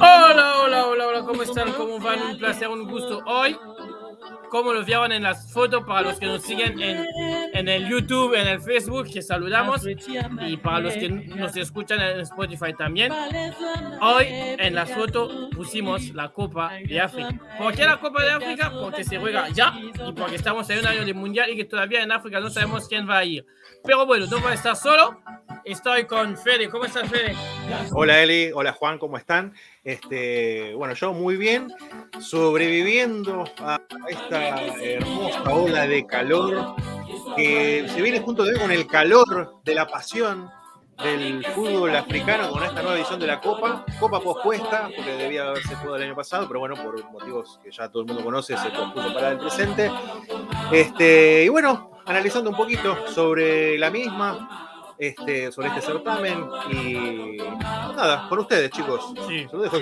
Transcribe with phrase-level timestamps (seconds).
[0.00, 1.72] Hola, hola, hola, hola, ¿cómo están?
[1.74, 2.20] ¿Cómo van?
[2.22, 3.22] Un placer, un gusto.
[3.26, 3.56] Hoy,
[4.50, 7.06] como lo vieron en las fotos, para los que nos siguen en,
[7.56, 12.20] en el YouTube, en el Facebook, que saludamos, y para los que nos escuchan en
[12.20, 13.12] Spotify también,
[14.02, 17.30] hoy en las fotos pusimos la Copa de África.
[17.58, 18.70] ¿Por qué la Copa de África?
[18.70, 22.02] Porque se juega ya y porque estamos en un año de mundial y que todavía
[22.02, 23.46] en África no sabemos quién va a ir.
[23.82, 25.20] Pero bueno, no voy a estar solo.
[25.64, 26.68] Estoy con Fede.
[26.68, 27.34] ¿Cómo estás, Fede?
[27.92, 29.54] Hola Eli, hola Juan, ¿cómo están?
[29.82, 31.72] Este, bueno, yo muy bien,
[32.20, 36.76] sobreviviendo a esta hermosa ola de calor
[37.36, 40.50] que se viene junto con el calor de la pasión
[41.02, 45.74] del fútbol africano con esta nueva edición de la Copa, Copa pospuesta, porque debía haberse
[45.74, 48.70] jugado el año pasado, pero bueno, por motivos que ya todo el mundo conoce, se
[48.70, 49.90] pospuso para el presente.
[50.72, 54.65] Este, y bueno, analizando un poquito sobre la misma,
[54.98, 59.12] este, sobre este certamen y nada, con ustedes chicos.
[59.28, 59.46] Sí.
[59.52, 59.78] Lo dejo.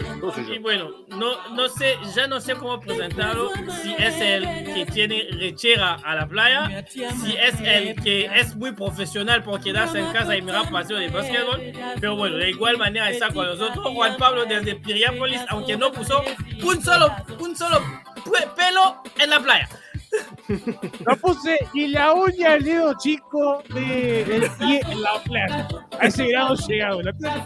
[0.53, 3.51] Y bueno, no, no sé, ya no sé cómo presentarlo,
[3.83, 4.43] si es el
[4.75, 9.99] que tiene rechera a la playa, si es el que es muy profesional por quedarse
[10.01, 11.61] en casa y mirar partidos de básquetbol,
[12.01, 16.23] pero bueno, de igual manera está con nosotros Juan Pablo desde Piriápolis, aunque no puso
[16.63, 17.81] un solo, un solo
[18.25, 19.69] pe- pelo en la playa.
[21.07, 25.69] No puse ni la uña del dedo chico de- del pie en la playa.
[25.99, 27.03] A ese grado llegado.
[27.03, 27.45] La playa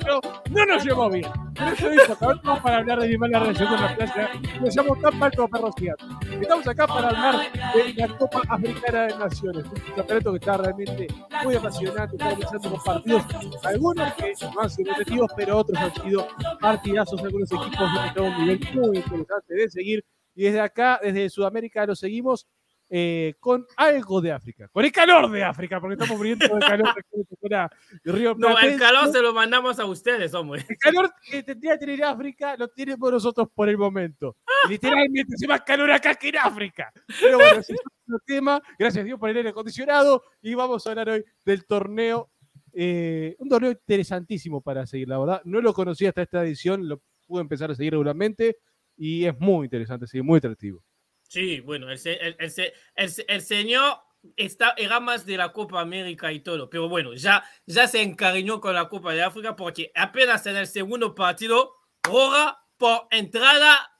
[0.50, 1.26] no nos llevó bien.
[1.54, 4.30] Pero yo digo, acá estamos para hablar de mi mala relación con la playa.
[4.60, 6.06] Nos llamamos tan mal como perros gigantes.
[6.40, 9.64] Estamos acá para hablar de la Copa Africana de Naciones.
[9.64, 11.06] Un campeonato que está realmente
[11.44, 12.16] muy apasionante.
[12.16, 13.24] Estamos pensando con partidos,
[13.64, 16.28] algunos que no han sido repetitivos, pero otros han sido
[16.60, 17.22] partidazos.
[17.22, 17.72] Algunos equipos
[18.14, 20.04] que a un nivel muy interesante de seguir.
[20.34, 22.46] Y desde acá, desde Sudamérica, lo seguimos
[22.90, 26.88] eh, con algo de África, con el calor de África, porque estamos muriendo de calor
[28.04, 30.64] de Río No, el calor se lo mandamos a ustedes, hombre.
[30.68, 34.36] El calor que tendría que tener África lo tenemos nosotros por el momento.
[34.68, 36.92] Literalmente hace más calor acá que en África.
[37.20, 38.60] Pero bueno, ese es otro tema.
[38.78, 40.22] Gracias a Dios por el aire acondicionado.
[40.42, 42.30] Y vamos a hablar hoy del torneo.
[42.72, 45.42] eh, un torneo interesantísimo para seguir, la verdad.
[45.44, 48.58] No lo conocí hasta esta edición, lo pude empezar a seguir regularmente.
[48.96, 50.82] Y es muy interesante, sí, muy atractivo.
[51.28, 52.52] Sí, bueno, el, el, el
[52.96, 53.98] el se- el señor
[54.36, 58.60] está, era más de la Copa América y todo, pero bueno, ya, ya se encariñó
[58.60, 63.90] con la Copa de África porque apenas en el segundo partido roga por entrada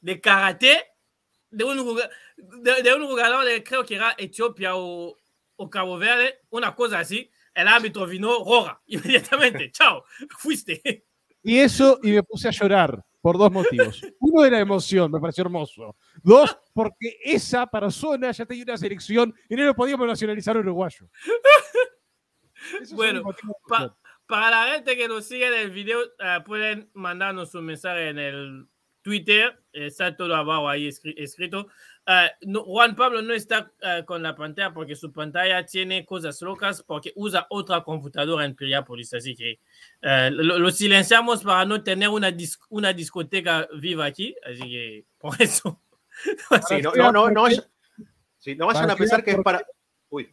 [0.00, 0.84] de karate
[1.50, 5.16] de un, juga- de, un jugador creo que era Etiopía o,
[5.56, 7.30] o Cabo Verde, una cosa así.
[7.54, 9.70] El árbitro vino, roga inmediatamente.
[9.70, 10.04] Chao,
[10.38, 11.04] fuiste.
[11.42, 14.02] Y eso, y me puse a llorar por dos motivos.
[14.20, 15.96] Uno de la emoción, me pareció hermoso.
[16.22, 21.08] Dos, porque esa persona ya tenía una selección y no lo podíamos nacionalizar uruguayo.
[22.80, 23.22] Esos Bueno,
[23.68, 23.96] pa-
[24.26, 28.18] para la gente que nos sigue en el video, eh, pueden mandarnos un mensaje en
[28.18, 28.66] el
[29.02, 31.66] Twitter, eh, está todo abajo ahí escri- escrito.
[32.06, 36.40] Eh, no- Juan Pablo no está eh, con la pantalla porque su pantalla tiene cosas
[36.42, 39.60] locas porque usa otra computadora en Piriápolis, así que
[40.02, 45.04] eh, lo, lo silenciamos para no tener una, dis- una discoteca viva aquí, así que
[45.18, 45.80] por eso.
[46.68, 47.64] Sí, no, no, no, no vayan,
[48.38, 49.64] sí, no vayan a pensar que es para.
[50.10, 50.30] Uy,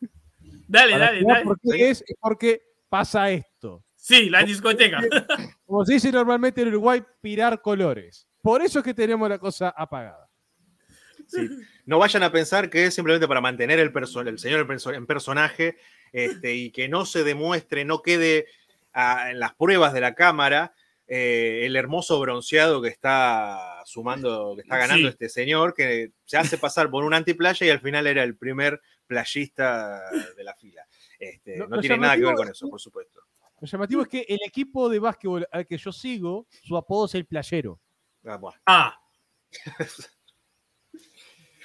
[0.68, 1.44] Dale, Para dale, dale.
[1.46, 1.82] por qué Sí.
[1.84, 3.84] es porque pasa esto.
[3.96, 5.02] Sí, la discoteca.
[5.66, 8.28] Como se dice normalmente en Uruguay, pirar colores.
[8.42, 10.29] Por eso es que tenemos la cosa apagada.
[11.30, 11.48] Sí.
[11.86, 14.94] No vayan a pensar que es simplemente para mantener el, perso- el señor en perso-
[14.94, 15.78] en personaje
[16.12, 18.46] este, y que no se demuestre, no quede
[18.94, 20.74] en las pruebas de la cámara
[21.08, 25.12] eh, el hermoso bronceado que está sumando, que está ganando Sí.
[25.14, 28.80] este señor, que se hace pasar por un antiplaya y al final era el primer
[29.08, 30.02] playista
[30.38, 30.86] de la fila.
[31.18, 33.22] Este, no tiene nada que ver con es eso, por supuesto.
[33.60, 37.16] Lo llamativo es que el equipo de básquetbol al que yo sigo, su apodo es
[37.16, 37.80] el playero.
[38.26, 38.60] Ah, bueno.
[38.68, 39.00] Ah.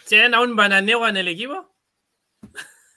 [0.08, 1.74] ¿Tienen a un bananero en el equipo?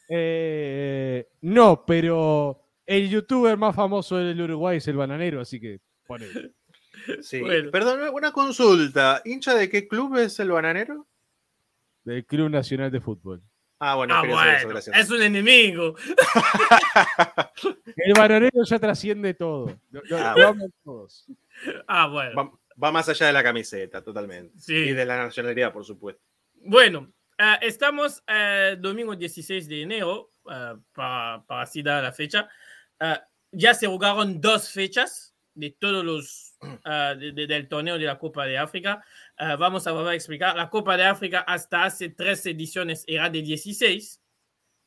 [0.10, 6.52] Eh, no, pero el youtuber más famoso del Uruguay es el bananero, así que ponele.
[7.22, 7.40] Sí.
[7.42, 7.72] Bueno.
[7.72, 9.22] Perdón, una consulta.
[9.26, 11.08] ¿Hincha de qué club es el bananero?
[12.04, 13.42] Del Club Nacional de Fútbol.
[13.80, 14.98] Ah, bueno, Ah, eso, bueno, gracias.
[14.98, 15.96] es un enemigo.
[17.96, 19.68] El bananero ya trasciende todo.
[19.92, 21.26] Lo, lo- Ah, lo aman todos.
[21.88, 22.36] Ah, bueno.
[22.36, 22.52] Va,
[22.84, 24.58] va más allá de la camiseta, totalmente.
[24.60, 24.74] Sí.
[24.76, 26.24] Y de la nacionalidad, por supuesto.
[26.62, 32.50] Bueno, eh, estamos eh, domingo 16 de enero, eh, para, para así dar la fecha.
[33.52, 36.58] Ya se jugaron dos fechas de todos los
[37.18, 39.04] de, de, del torneo de la Copa de África.
[39.38, 40.56] Vamos a volver a explicar.
[40.58, 44.22] La Copa de África hasta hace tres ediciones era de 16,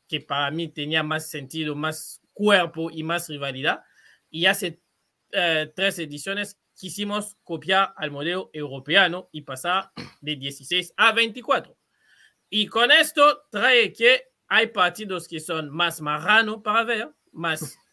[0.08, 3.82] que para mí tenía más sentido, más cuerpo y más rivalidad.
[4.28, 4.82] Y hace
[5.30, 9.92] tres ediciones quisimos copiar al modelo europeo y pasar
[10.22, 11.76] de 16 a 24.
[12.48, 17.76] Y con esto trae que hay partidos que son más marrano para ver, más...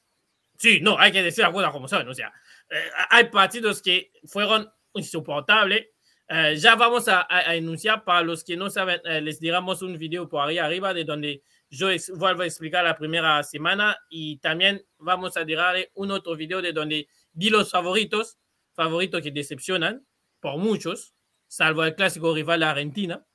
[0.59, 2.09] Sí, no, hay que decir las cosas como son.
[2.09, 2.33] O sea,
[2.71, 5.89] eh, hay partidos que fueron insoportables.
[6.27, 9.99] Eh, ya vamos a, a, enunciar para los que no saben, eh, les diremos un
[9.99, 14.83] video por ahí arriba de donde yo vuelvo a explicar la primera semana y también
[14.97, 18.39] vamos a darle un otro video de donde di los favoritos,
[18.77, 20.07] favoritos que decepcionan
[20.39, 21.13] por muchos,
[21.47, 23.27] salvo el clásico rival de Argentina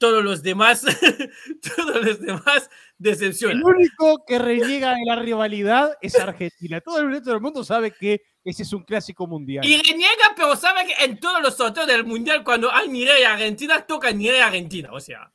[0.00, 0.82] todos los demás,
[1.76, 3.58] todos los demás decepcionan.
[3.58, 6.80] El único que reniega en la rivalidad es Argentina.
[6.80, 9.64] Todo el resto del mundo sabe que ese es un clásico mundial.
[9.64, 13.24] Y reniega, pero sabe que en todos los sorteos del mundial, cuando hay Nigeria y
[13.24, 14.88] Argentina, toca Nigeria y Argentina.
[14.90, 15.30] O sea,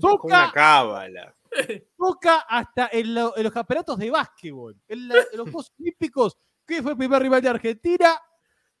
[0.00, 1.34] toca una cábala.
[1.96, 6.36] Toca hasta en, lo, en los campeonatos de básquetbol, en, la, en los Juegos Olímpicos.
[6.68, 8.20] ¿Qué fue el primer rival de Argentina?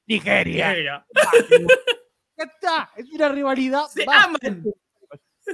[0.06, 0.68] Nigeria.
[0.68, 1.06] Nigeria.
[2.36, 3.86] Ya está, es una rivalidad.
[3.86, 4.62] Se aman.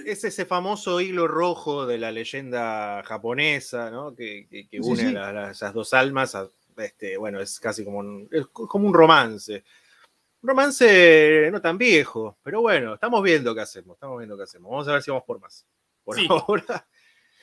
[0.05, 4.15] Es ese famoso hilo rojo de la leyenda japonesa, ¿no?
[4.17, 5.17] Que, que, que une sí, sí.
[5.17, 6.35] A, la, a, esas dos almas.
[6.35, 9.63] A, este, bueno, es casi como un, es como un romance.
[10.43, 14.71] Un romance no tan viejo, pero bueno, estamos viendo qué hacemos, estamos viendo qué hacemos.
[14.73, 15.65] Vamos a ver si vamos por más.
[16.03, 16.27] Por sí.
[16.29, 16.87] ahora.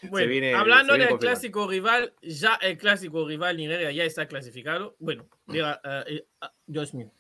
[0.10, 4.96] Bueno, viene, hablando del clásico rival, ya el clásico rival Nigeria ya está clasificado.
[5.00, 7.12] Bueno, mira, uh, uh, Dios mío.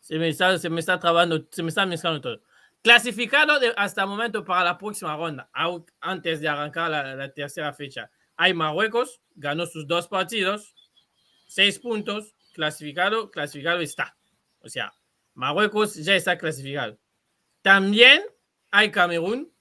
[0.00, 2.42] Se me, está, se me está trabando, se me está mezclando todo.
[2.82, 5.48] Clasificado de, hasta el momento para la próxima ronda,
[6.00, 8.10] antes de arrancar la, la, tercera fecha.
[8.36, 10.74] Hay Marruecos, ganó sus dos partidos,
[11.46, 14.16] seis puntos, clasificado, clasificado está.
[14.60, 14.92] O sea,
[15.34, 16.98] Marruecos ya está clasificado.
[17.62, 18.22] También
[18.72, 19.51] hay Camerún,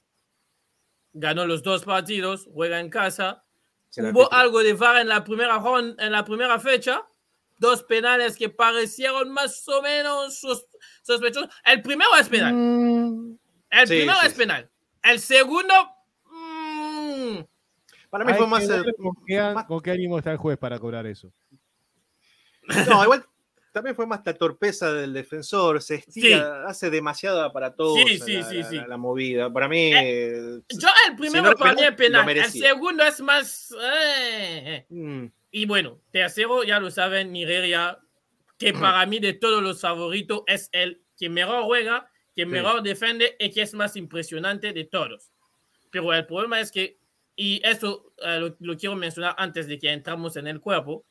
[1.13, 3.43] ganó los dos partidos, juega en casa.
[3.97, 7.05] Hubo algo de VAR en la primera ronda, en la primera fecha,
[7.57, 10.65] dos penales que parecieron más o menos sos,
[11.01, 11.49] sospechosos.
[11.65, 12.53] El primero es penal.
[12.53, 13.37] Mm.
[13.69, 14.69] El sí, primero sí, es penal.
[15.03, 15.73] El segundo.
[16.25, 17.39] Mmm...
[18.09, 19.65] Para mí Hay fue más, con, qué, más.
[19.65, 21.31] ¿Con qué ánimo está el juez para cobrar eso?
[22.87, 23.25] No, igual
[23.71, 28.33] también fue más la torpeza del defensor, se estira, hace demasiada para todos sí, sí,
[28.33, 28.81] la, sí, la, sí.
[28.87, 29.51] La, movida.
[29.51, 29.91] Para mí.
[29.93, 33.73] Eh, yo el primero si no para mí es penal, el segundo es más.
[33.81, 34.85] Eh.
[34.89, 35.25] Mm.
[35.51, 37.99] Y bueno, tercero, ya lo saben, Nigeria,
[38.57, 42.89] que para mí de todos los favoritos es el que mejor juega, que mejor sí.
[42.89, 45.31] defiende y que es más impresionante de todos.
[45.91, 46.99] Pero el problema es que,
[47.35, 51.05] y eso uh, lo, lo, quiero mencionar antes de que entramos en el cuerpo,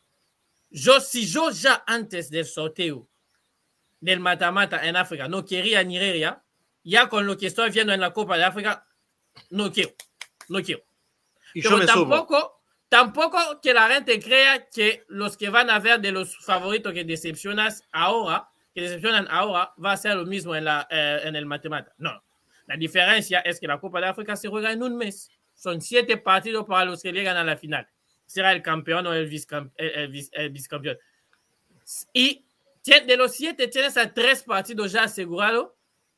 [0.70, 3.08] yo si yo ya antes del sorteo
[4.00, 6.42] del mata-mata en África no quería Nigeria,
[6.82, 8.86] ya con lo que estoy viendo en la Copa de África,
[9.50, 9.92] no quiero,
[10.48, 10.82] no quiero.
[11.54, 12.60] Y Pero yo me tampoco...
[12.90, 17.04] Tampoco que la gente crea que los que van a ver de los favoritos que
[17.04, 21.46] decepcionas ahora, que decepcionan ahora, va a ser lo mismo en, la, eh, en el
[21.46, 21.94] matemática.
[21.98, 22.20] No.
[22.66, 25.30] La diferencia es que la Copa de África se juega en un mes.
[25.54, 27.88] Son siete partidos para los que llegan a la final.
[28.30, 30.96] Será el campeón o el, vicecamp el, el, vicecampeón.
[32.12, 32.44] Y
[32.84, 35.72] de los siete tienes a tres partidos ya asegurados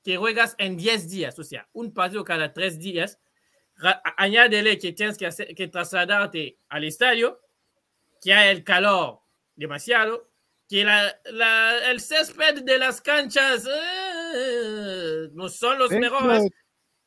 [0.05, 1.39] que juegas en diez días.
[1.39, 3.19] O sea, un partido cada tres días
[4.19, 7.41] añádele que tienes que, hacer, que trasladarte al estadio,
[8.21, 9.21] que hay el calor
[9.57, 10.29] demasiado,
[10.69, 16.51] que la, la, el césped de las canchas eh, no son los dentro, mejores.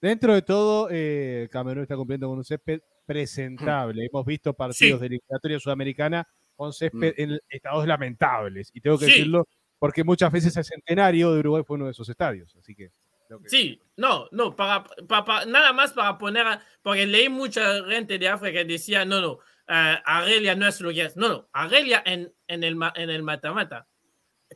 [0.01, 4.03] Dentro de todo, eh, Camerún está cumpliendo con un césped presentable.
[4.03, 4.07] Mm.
[4.11, 5.01] Hemos visto partidos sí.
[5.01, 7.21] de eliminatoria sudamericana con césped mm.
[7.21, 8.71] en estados lamentables.
[8.73, 9.11] Y tengo que sí.
[9.11, 9.47] decirlo
[9.79, 12.55] porque muchas veces el centenario de Uruguay fue uno de esos estadios.
[12.55, 12.91] Así que
[13.27, 13.49] que...
[13.49, 18.19] Sí, no, no, para, para, para, nada más para poner, a, porque leí mucha gente
[18.19, 21.17] de África que decía, no, no, uh, Aurelia no es lo que es.
[21.17, 23.87] No, no, Aurelia en, en el en el mata-mata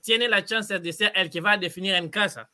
[0.02, 2.52] tiene la chance de ser el que va a definir en casa.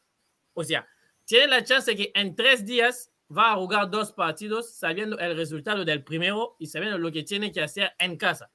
[0.54, 0.88] O sea,
[1.26, 5.84] tiene la chance que en tres días va a jugar dos partidos sabiendo el resultado
[5.84, 8.52] del primero y sabiendo lo que tiene que hacer en casa.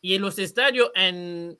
[0.00, 1.58] Y en los estadios en,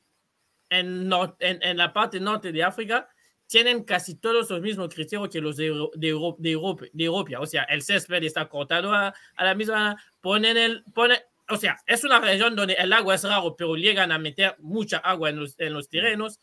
[0.69, 3.09] en, en, en la parte norte de África,
[3.47, 7.41] tienen casi todos los mismos criterios que los de, de, Europa, de, Europa, de Europa.
[7.41, 11.79] O sea, el césped está cortado a, a, la misma, ponen el, ponen, o sea,
[11.87, 15.41] es una región donde el agua es raro, pero llegan a meter mucha agua en
[15.41, 16.41] los, en los terrenos.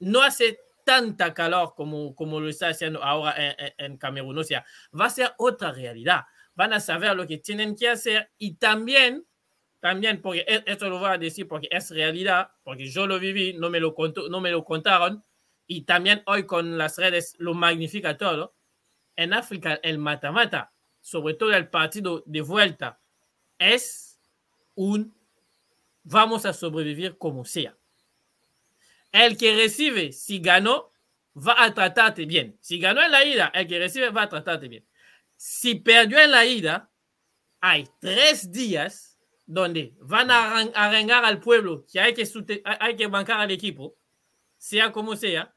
[0.00, 0.58] No hace
[0.90, 4.36] tanta calor como, como lo está haciendo ahora en, en, Camerún.
[4.36, 4.66] O sea,
[4.98, 6.22] va a ser otra realidad.
[6.56, 9.24] Van a saber lo que tienen que hacer y también
[9.78, 13.52] también, porque e, esto lo voy a decir porque es realidad, porque yo lo viví,
[13.54, 15.24] no me lo, contó, no me lo contaron,
[15.64, 18.56] y también hoy con las redes lo magnifica todo.
[19.14, 23.00] En África, el mata-mata, sobre todo el partido de vuelta,
[23.60, 24.18] es
[24.74, 25.14] un
[26.02, 27.76] vamos a sobrevivir como sea.
[29.12, 30.92] El que recibe, si ganó,
[31.36, 32.56] va a tratarte bien.
[32.60, 34.86] Si ganó en la ida, el que recibe va a tratarte bien.
[35.36, 36.90] Si perdió en la ida,
[37.60, 42.24] hay tres días donde van a arrancar al pueblo que hay que,
[42.64, 43.96] hay que bancar al equipo,
[44.56, 45.54] sea como sea.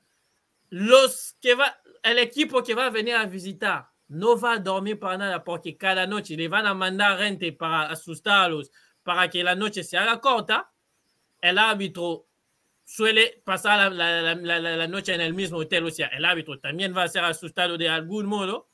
[0.70, 5.00] Los que va, el equipo que va a venir a visitar no va a dormir
[5.00, 8.72] para nada porque cada noche le van a mandar gente para asustarlos,
[9.04, 10.72] para que la noche se haga corta.
[11.40, 12.28] El árbitro
[12.86, 17.08] suele pasar la, noche en el mismo hotel, o sea, el árbitro también va a
[17.08, 18.70] ser asustado de algún modo.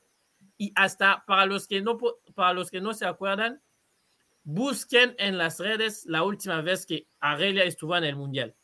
[0.58, 1.98] Y hasta para los que no,
[2.36, 3.62] para los que no se acuerdan,
[4.44, 8.56] busquen en las redes la última vez que Aurelia estuvo en el Mundial.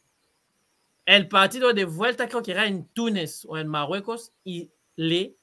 [1.06, 5.38] El partido de vuelta creo que era en Túnez o en Marruecos y le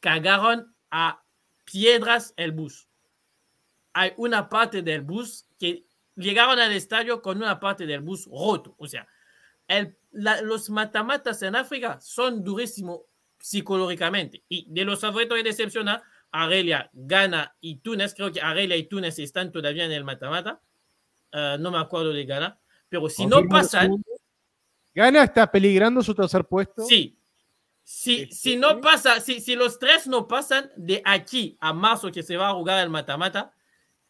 [0.00, 1.22] cagaron a
[1.64, 2.88] piedras el bus.
[3.92, 8.74] Hay una parte del bus que llegaron al estadio con una parte del bus roto.
[8.78, 9.06] O sea,
[9.68, 13.00] el, los matamatas en África son durísimos
[13.38, 14.44] psicológicamente.
[14.48, 16.02] Y de los favoritos de decepcionar,
[16.32, 18.14] Aurelia, Ghana y Túnez.
[18.14, 20.60] Creo que Aurelia y Túnez están todavía en el mata-mata.
[21.32, 22.58] Uh, no me acuerdo de Ghana.
[22.88, 24.02] Pero si no pasan.
[24.94, 26.84] Ghana está peligrando su tercer puesto.
[26.84, 27.18] Sí.
[27.82, 32.22] Si, si no pasa, si, si los tres no pasan de aquí a marzo que
[32.22, 33.52] se va a jugar el mata-mata,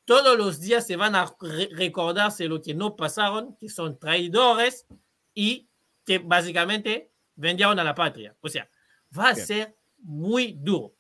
[0.05, 4.87] todos los días se van a re recordarse lo que no pasaron, que son traidores
[5.33, 5.69] y
[6.05, 8.37] que básicamente vendieron a la patria.
[8.41, 8.69] O sea,
[9.17, 9.47] va a Bien.
[9.47, 10.95] ser muy duro.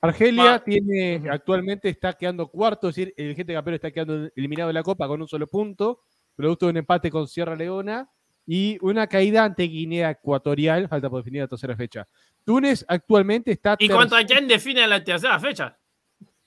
[0.00, 4.74] Argelia tiene actualmente está quedando cuarto, es decir, el gente campeón está quedando eliminado de
[4.74, 6.00] la Copa con un solo punto,
[6.34, 8.08] producto de un empate con Sierra Leona
[8.46, 12.06] y una caída ante Guinea Ecuatorial, falta por definir la tercera fecha.
[12.44, 13.76] Túnez actualmente está.
[13.78, 15.76] ¿Y contra quién define la tercera fecha?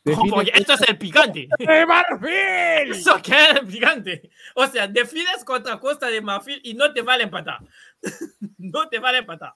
[0.06, 1.48] Esto es el picante.
[1.60, 2.92] ¡De Marfil!
[2.92, 4.30] Eso que es el picante.
[4.56, 7.60] O sea, defines contra Costa de Marfil y no te vale empatar.
[8.58, 9.54] no te vale empatar.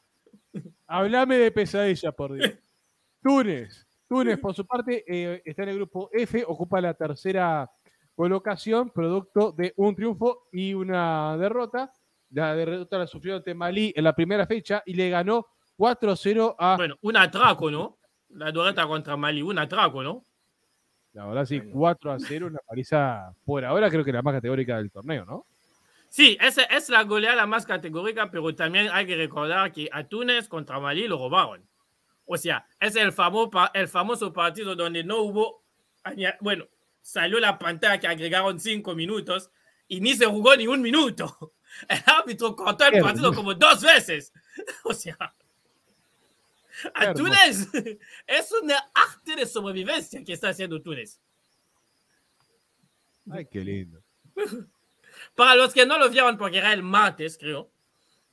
[0.88, 2.52] Háblame de pesadilla, por Dios.
[3.22, 3.88] Túnez.
[4.08, 7.72] Túnez, por su parte, eh, está en el grupo F, ocupa la tercera
[8.16, 11.92] colocación, producto de un triunfo y una derrota.
[12.30, 15.48] La derrota la sufrió ante Malí en la primera fecha y le ganó
[15.78, 16.76] 4-0 a.
[16.76, 17.98] Bueno, un atraco, ¿no?
[18.30, 20.26] La derrota contra Malí, un atraco, ¿no?
[21.14, 24.78] La verdad, sí, 4 a 0, una paliza por ahora, creo que la más categórica
[24.78, 25.46] del torneo, ¿no?
[26.10, 30.48] Sí, esa es la goleada más categórica, pero también hay que recordar que a Túnez
[30.48, 31.68] contra Malí lo robaron.
[32.26, 35.64] O sea, es el famoso, el famoso partido donde no hubo,
[36.40, 36.66] bueno,
[37.02, 39.52] salió la pantalla que agregaron cinco minutos
[39.88, 41.54] y ni se jugó ni un minuto.
[41.90, 44.32] El árbitro cortó el partido como dos veces.
[44.84, 45.18] O sea,
[46.94, 47.68] a Túnez
[48.28, 51.20] es una arte de sobrevivencia que está haciendo Túnez.
[53.32, 54.04] Ay, qué lindo.
[55.36, 57.72] Para los que no lo vieron, porque era el martes, creo.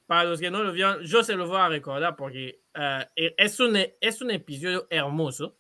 [0.07, 3.61] Para los que no lo vieron, yo se lo voy a recordar porque uh, es,
[3.61, 5.57] un, es un episodio hermoso?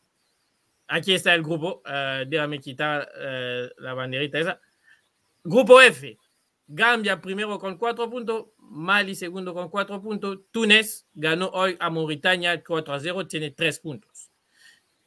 [0.88, 1.82] Aquí está el grupo.
[1.86, 4.60] Uh, déjame quitar uh, la banderita esa.
[5.44, 6.18] Grupo F.
[6.72, 8.46] Gambia primero con cuatro puntos.
[8.58, 10.38] Mali segundo con cuatro puntos.
[10.52, 13.26] Túnez ganó hoy a Mauritania 4 a 0.
[13.26, 14.30] Tiene tres puntos.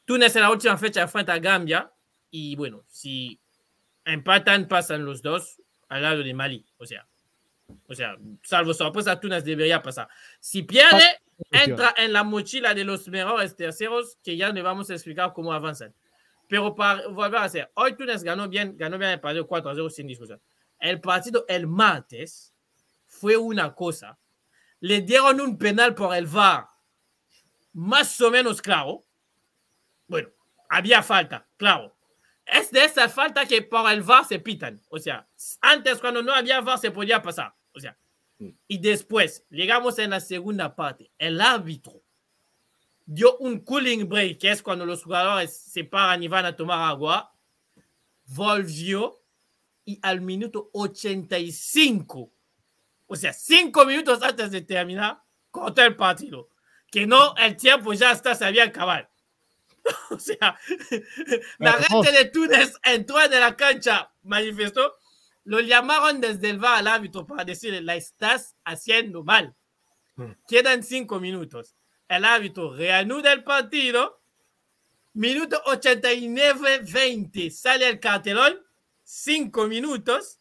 [0.03, 1.89] Túnez en la última fecha enfrenta a Gambia.
[2.29, 3.39] Y bueno, si
[4.03, 6.65] empatan, pasan los dos al lado de Mali.
[6.77, 7.07] O sea,
[7.87, 10.09] o sea, salvo sorpresa, Túnez debería pasar.
[10.41, 14.95] Si pierde, entra en la mochila de los mejores terceros que ya le vamos a
[14.95, 15.95] explicar cómo avanzan.
[16.49, 19.75] Pero para volver a hacer, hoy Túnez ganó bien, ganó bien el partido 4 a
[19.75, 20.41] 0 sin discusión.
[20.83, 22.53] El partido el martes
[23.07, 24.19] fue una cosa.
[24.81, 26.67] Le dieron un penal por el VAR,
[27.71, 29.05] más o menos claro.
[30.07, 30.27] Bueno,
[30.67, 31.95] había falta, claro.
[32.45, 34.81] Es de esa falta que por el VAR se pitan.
[34.89, 35.25] O sea,
[35.61, 37.55] antes cuando no había VAR se podía pasar.
[37.73, 37.97] O sea,
[38.67, 41.09] y después llegamos en la segunda parte.
[41.17, 42.03] El árbitro
[43.05, 46.89] dio un cooling break, que es cuando los jugadores se paran y van a tomar
[46.89, 47.33] agua.
[48.25, 49.22] Volvió
[49.85, 52.31] y al minuto 85,
[53.07, 55.21] o sea, cinco minutos antes de terminar,
[55.51, 56.49] cortó el partido.
[56.89, 59.07] Que no, el tiempo ya está, se había acabado.
[60.11, 60.57] o sea,
[61.59, 64.95] la gente de Túnez entró en la cancha, manifestó
[65.45, 69.55] lo llamaron desde el VAR al árbitro para decirle, la estás haciendo mal.
[70.47, 71.75] Quedan cinco minutos.
[72.07, 74.21] El árbitro reanuda el partido.
[75.13, 77.49] Minuto 89-20.
[77.49, 78.61] Sale el cartelón
[79.03, 80.39] cinco minutos,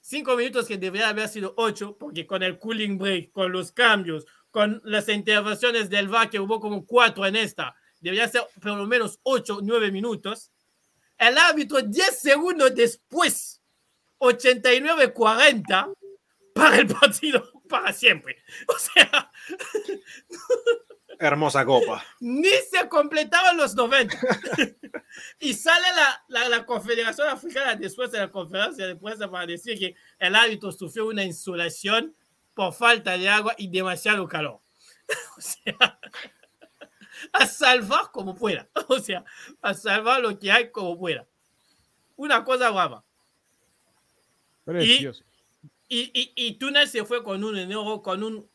[0.00, 4.26] cinco minutos que debería haber sido ocho, porque con el cooling break, con los cambios,
[4.50, 8.86] con las intervenciones del VAR, que hubo como cuatro en esta, debería ser por lo
[8.86, 10.50] menos ocho, nueve minutos.
[11.16, 13.62] El árbitro, diez segundos después,
[14.18, 15.92] 89-40,
[16.54, 18.36] para el partido para siempre.
[18.68, 19.30] O sea,
[21.26, 22.04] hermosa copa.
[22.20, 24.16] Ni se completaban los 90.
[25.40, 29.78] y sale la, la, la, Confederación Africana después de la conferencia de prensa para decir
[29.78, 32.14] que el árbitro sufrió una insolación
[32.54, 34.60] por falta de agua y demasiado calor.
[35.36, 35.98] o sea,
[37.32, 38.68] a salvar como pueda.
[38.88, 39.24] O sea,
[39.62, 41.26] a salvar lo que hay como pueda.
[42.16, 43.04] Una cosa guapa.
[44.64, 45.24] Precioso.
[45.88, 48.50] Y, y, y, Túnez se fue con un enojo, con un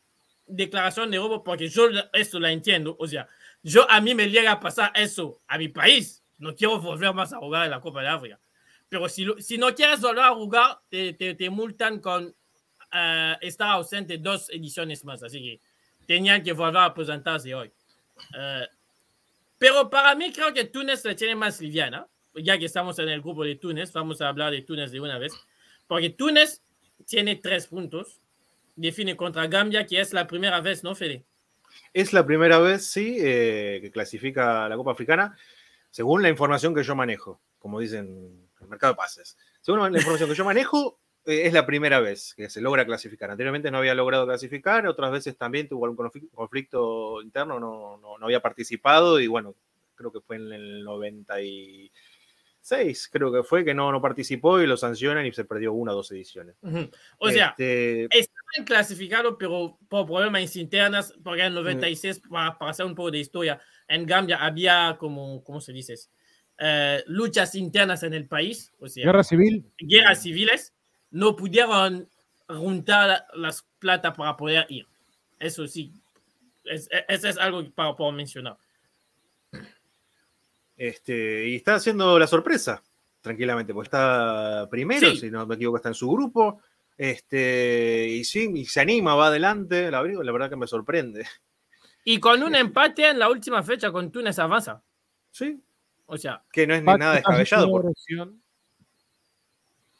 [0.48, 2.96] declaración de robo porque yo eso la entiendo.
[2.98, 3.28] O sea,
[3.62, 6.22] yo a mí me llega a pasar eso a mi país.
[6.38, 8.40] No quiero volver más a jugar en la Copa de África.
[8.88, 13.70] Pero si, si no quieres volver a jugar, te, te, te multan con uh, estar
[13.70, 15.22] ausente dos ediciones más.
[15.22, 15.60] Así que
[16.06, 17.72] tenían que volver a presentarse hoy.
[18.30, 18.66] Uh,
[19.58, 22.06] pero para mí creo que Túnez la tiene más liviana.
[22.34, 25.18] Ya que estamos en el grupo de Túnez, vamos a hablar de Túnez de una
[25.18, 25.32] vez.
[25.86, 26.62] Porque Túnez
[27.06, 28.20] tiene tres puntos
[28.78, 31.24] define contra Gambia, que es la primera vez, ¿no, Fede?
[31.92, 35.36] Es la primera vez, sí, eh, que clasifica la Copa Africana,
[35.90, 39.36] según la información que yo manejo, como dicen el mercado de pases.
[39.60, 43.30] Según la información que yo manejo, eh, es la primera vez que se logra clasificar.
[43.30, 48.24] Anteriormente no había logrado clasificar, otras veces también tuvo algún conflicto interno, no, no, no
[48.26, 49.54] había participado y bueno,
[49.94, 51.90] creo que fue en el 90 y
[53.10, 55.96] creo que fue, que no, no participó y lo sancionan y se perdió una o
[55.96, 56.56] dos ediciones.
[56.62, 56.90] Uh -huh.
[57.18, 58.08] O sea, este...
[58.50, 62.28] estaban clasificados, pero por problemas internas, porque en 96, uh -huh.
[62.30, 65.94] para, para, hacer un poco de historia, en Gambia había, como, ¿cómo se dice?
[66.60, 68.72] Uh, luchas internas en el país.
[68.80, 69.64] O sea, guerra civil.
[69.78, 70.74] Guerras civiles.
[71.10, 72.08] No pudieron
[72.48, 74.86] juntar las plata para poder ir.
[75.38, 75.92] Eso sí,
[76.64, 78.58] es, eso es algo para, para mencionar.
[80.76, 82.82] Este, y está haciendo la sorpresa,
[83.20, 85.16] tranquilamente, porque está primero, sí.
[85.18, 86.60] si no me equivoco, está en su grupo.
[86.98, 89.88] Este, y sí, y se anima, va adelante.
[89.88, 91.24] La, la verdad que me sorprende.
[92.04, 94.82] Y con un empate en la última fecha con Túnez avanza.
[95.30, 95.62] Sí.
[96.06, 97.70] O sea, que no es ni nada descabellado.
[97.70, 97.92] Por...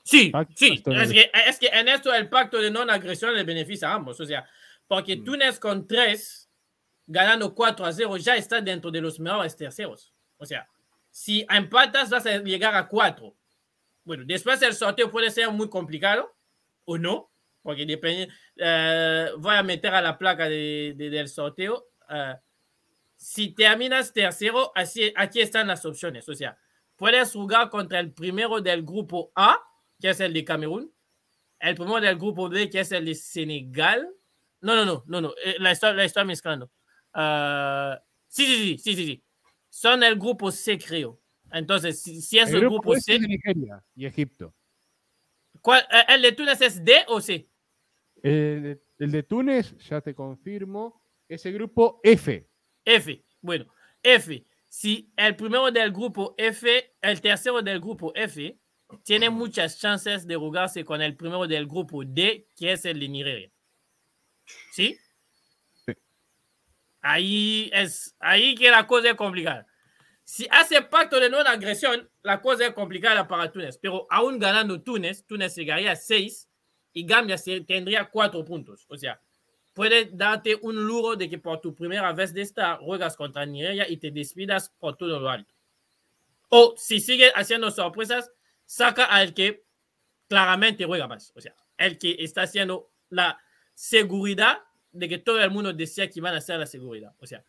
[0.02, 0.82] Sí, sí.
[0.86, 4.18] Es que, es que, en esto el pacto de no agresión le beneficia a ambos.
[4.20, 4.48] O sea,
[4.88, 5.24] porque mm.
[5.24, 6.50] Túnez con 3,
[7.06, 10.12] ganando 4 a 0, ya está dentro de los mejores terceros.
[10.38, 10.66] O sea,
[11.10, 13.36] si empatas vas a llegar a 4.
[14.02, 16.37] Bueno, después el sorteo puede ser muy complicado
[16.88, 18.28] o no, porque depende.
[18.56, 21.86] Uh, voy a meter a la placa de, de, del sorteo.
[22.08, 22.34] Uh,
[23.14, 26.26] si terminas tercero, así, aquí están las opciones.
[26.30, 26.56] O sea,
[26.96, 29.58] puedes jugar contra el primero del grupo A,
[30.00, 30.90] que es el de Camerún,
[31.60, 34.08] el primero del grupo B, que es el de Senegal.
[34.62, 36.70] No, no, no, no, no, la estoy, la estoy mezclando.
[37.14, 39.24] Uh, sí, sí, sí, sí, sí.
[39.68, 41.20] Son el grupo C, creo.
[41.52, 43.16] Entonces, si, si es el, el grupo, grupo C.
[43.16, 44.54] Es de Nigeria y Egipto.
[45.68, 47.46] ¿Cuál, ¿El de Túnez es D o C?
[48.22, 52.48] El, el, de Túnez, ya te confirmo, es el grupo F.
[52.86, 53.66] F, bueno,
[54.02, 54.46] F.
[54.66, 58.58] Si el primero del grupo F, el tercero del grupo F,
[59.02, 63.08] tiene muchas chances de jugarse con el primero del grupo D, que es el de
[63.10, 63.50] Nigeria.
[64.72, 64.96] ¿Sí?
[65.84, 65.92] sí.
[67.02, 69.66] Ahí es ahí que la cosa es complicada.
[70.28, 73.78] Si hace pacto de no agresión, la cosa es complicada para Túnez.
[73.78, 76.46] Pero aún ganando Túnez, Túnez llegaría a 6
[76.92, 78.84] y Gambia tendría 4 puntos.
[78.90, 79.18] O sea,
[79.72, 83.88] puede darte un lujo de que por tu primera vez de esta juegas contra Nigeria
[83.88, 85.54] y te despidas por todo lo alto.
[86.50, 88.30] O si sigue haciendo sorpresas,
[88.66, 89.64] saca al que
[90.28, 91.32] claramente juega más.
[91.36, 93.40] O sea, el que está haciendo la
[93.72, 94.58] seguridad
[94.92, 97.14] de que todo el mundo decía que iban a hacer la seguridad.
[97.18, 97.42] O sea,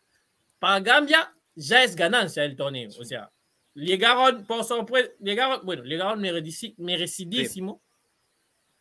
[0.58, 2.90] para Gambia ya es ganancia el torneo.
[2.98, 3.30] O sea,
[3.74, 7.82] llegaron por sorpresa, llegaron, bueno, llegaron merecidísimo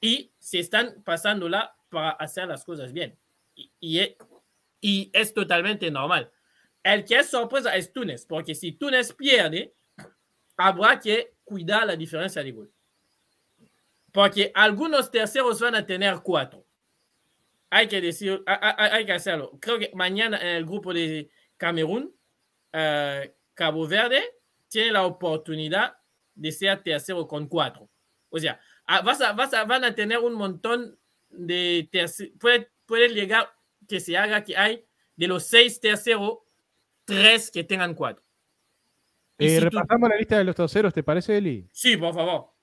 [0.02, 0.08] sí.
[0.08, 3.18] y se están pasándola para hacer las cosas bien.
[3.56, 4.16] Y, y,
[4.82, 6.32] y, es totalmente normal.
[6.82, 9.74] El que es sorpresa es Túnez, porque si Túnez pierde,
[10.56, 12.72] habrá que cuidar la diferencia de gol.
[14.12, 16.66] Porque algunos terceros van a tener cuatro
[17.70, 19.58] hay que decir, hay, hay, que hacerlo.
[19.62, 22.16] Creo que mañana en el grupo de Camerún,
[22.74, 24.24] uh, Cabo Verde
[24.68, 25.98] tiene la oportunidad
[26.36, 27.90] de ser tercero con cuatro.
[28.30, 28.60] O sea,
[29.04, 30.98] vas a, vas a, van a tener un montón
[31.30, 32.34] de terceros.
[32.40, 33.50] Puede, puede llegar
[33.88, 36.40] que se haga que hay de los seis terceros,
[37.06, 38.24] tres que tengan cuatro.
[39.38, 40.10] Eh, si repasamos tú...
[40.10, 41.68] la lista de los terceros, ¿te parece, Eli?
[41.72, 42.54] Sí, por favor.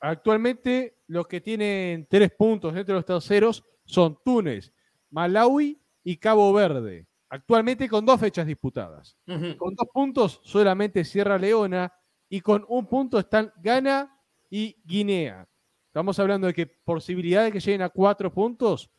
[0.00, 4.72] actualmente los que tienen tres puntos dentro de los terceros son Túnez,
[5.10, 7.06] Malawi y Cabo Verde.
[7.28, 9.16] Actualmente con dos fechas disputadas.
[9.26, 11.92] Con dos puntos solamente Sierra Leona
[12.28, 15.48] y con un punto están Ghana y Guinea.
[15.86, 18.90] Estamos hablando de que posibilidad de que lleguen a cuatro puntos.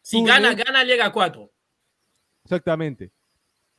[0.00, 1.52] Si gana, gana, llega a cuatro.
[2.44, 3.12] Exactamente.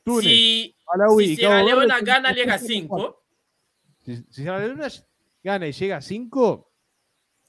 [0.04, 3.24] Túnez, si, Malawi si Sierra Leona gana, llega a cinco.
[4.00, 4.88] Si, si Sierra Leona
[5.44, 6.72] gana y llega a cinco.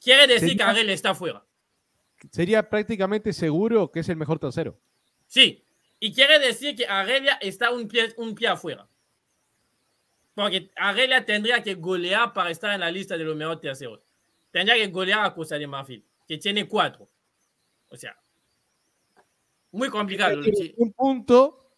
[0.01, 1.45] Quiere decir que Argelia está fuera.
[2.31, 4.79] Sería prácticamente seguro que es el mejor tercero.
[5.27, 5.64] Sí,
[6.05, 8.87] y quiere decir que Argelia está un pie, un pie afuera.
[10.35, 14.01] Porque Argelia tendría que golear para estar en la lista de los mejores terceros.
[14.51, 17.09] Tendría que golear a Costa de Marfil, que tiene cuatro.
[17.89, 18.15] O sea,
[19.73, 20.43] muy complicado.
[20.77, 21.71] Un punto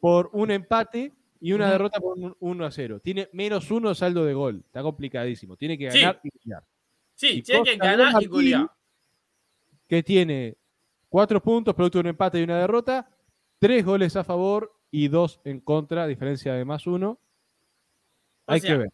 [0.00, 3.00] por un empate y una derrota por un 1 a 0.
[3.00, 4.62] Tiene menos uno saldo de gol.
[4.64, 5.56] Está complicadísimo.
[5.56, 6.62] Tiene que ganar y golear.
[7.16, 8.70] Sí, tiene que ganar y golear.
[9.88, 10.56] Que tiene
[11.08, 13.10] cuatro puntos, producto de un empate y una derrota,
[13.58, 17.20] tres goles a favor y dos en contra, diferencia de más uno.
[18.46, 18.90] Hay que ver.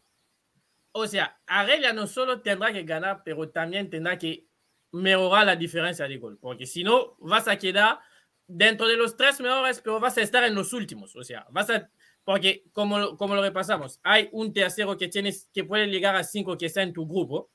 [0.92, 4.46] O sea, Argelia no solo tendrá que ganar, pero también tendrá que
[4.92, 8.00] mejorar la diferencia de gol, porque si no, vas a quedar
[8.46, 11.14] dentro de los tres mejores, pero vas a estar en los últimos.
[11.14, 11.90] O sea, vas a.
[12.24, 16.58] Porque, como, como lo repasamos, hay un tercero que, tienes, que puede llegar a cinco
[16.58, 17.50] que está en tu grupo,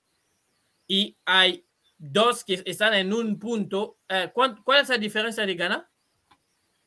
[0.87, 1.65] y hay
[1.97, 3.99] dos que están en un punto.
[4.07, 5.55] Eh, ¿cuál, es la diferencia de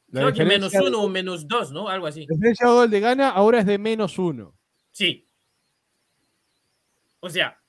[0.08, 0.32] gana?
[0.32, 1.88] Creo que menos uno o menos dos, ¿no?
[1.88, 2.26] Algo así.
[2.26, 4.54] La diferencia de gol de gana ahora es de menos uno.
[4.90, 5.26] Sí.
[7.20, 7.60] O sea,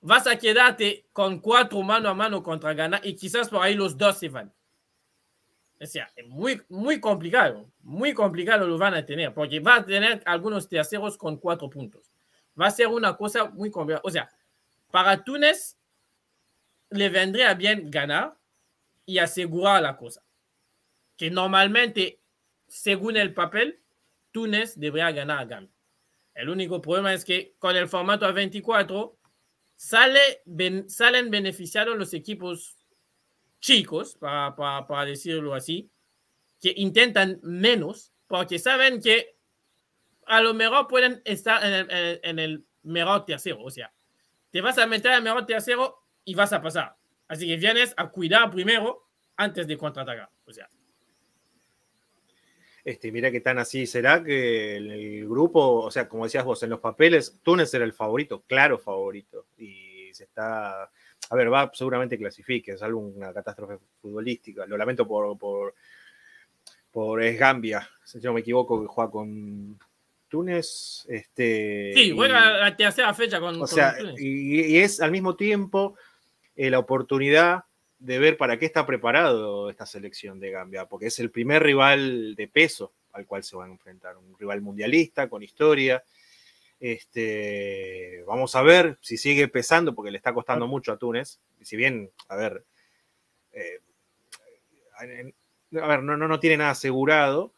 [0.00, 3.96] vas a quedarte con cuatro mano a mano contra Ghana y quizás por ahí los
[3.96, 4.52] dos se van.
[5.80, 7.68] O sea, es muy, muy complicado.
[7.80, 12.12] Muy complicado lo van a tener porque va a tener algunos terceros con cuatro puntos.
[12.60, 14.02] Va a ser una cosa muy complicada.
[14.04, 14.30] O sea,
[14.90, 15.76] para Túnez
[16.90, 18.36] le vendría bien ganar
[19.04, 20.22] y asegurar la cosa.
[21.16, 22.20] Que normalmente,
[22.66, 23.80] según el papel,
[24.30, 25.74] Túnez debería ganar a Gambia.
[26.34, 29.18] El único problema es que con el formato a 24
[29.76, 30.42] sale,
[30.88, 32.76] salen beneficiados los equipos
[33.60, 35.90] chicos, para, decirlo así,
[36.60, 39.36] que intentan menos porque saben que
[40.26, 43.62] a lo mejor pueden estar en el, en el mejor tercero.
[43.62, 43.92] O sea,
[44.50, 46.96] te vas a meter al mejor tercero y vas a pasar.
[47.28, 50.30] Así que vienes a cuidar primero antes de contraatacar.
[50.46, 50.68] O sea.
[52.84, 56.70] Este, mira qué tan así será que el, grupo, o sea, como decías vos, en
[56.70, 59.46] los papeles, Túnez era el favorito, claro favorito.
[59.56, 60.90] Y se está.
[61.30, 64.66] A ver, va, seguramente clasifique, es algo una catástrofe futbolística.
[64.66, 65.74] Lo lamento por, por,
[66.90, 69.78] por es Gambia, si no me equivoco, que juega con
[70.28, 71.06] Túnez.
[71.08, 75.94] Este, sí, juega la tercera fecha con, o sea, Y, es al mismo tiempo
[76.56, 77.64] eh, la oportunidad
[78.02, 82.34] de ver para qué está preparado esta selección de Gambia, porque es el primer rival
[82.34, 86.02] de peso al cual se van a enfrentar, un rival mundialista con historia.
[86.80, 91.38] Este, vamos a ver si sigue pesando, porque le está costando mucho a Túnez.
[91.60, 92.64] Si bien, a ver,
[93.52, 93.80] eh,
[95.80, 97.52] a ver, no, no, no tiene nada asegurado,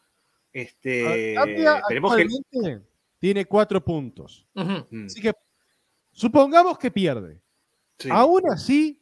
[0.53, 1.35] este,
[3.17, 4.45] tiene cuatro puntos.
[4.53, 5.05] Mm.
[5.05, 5.33] Así que
[6.11, 7.41] supongamos que pierde.
[8.09, 8.99] Aún así,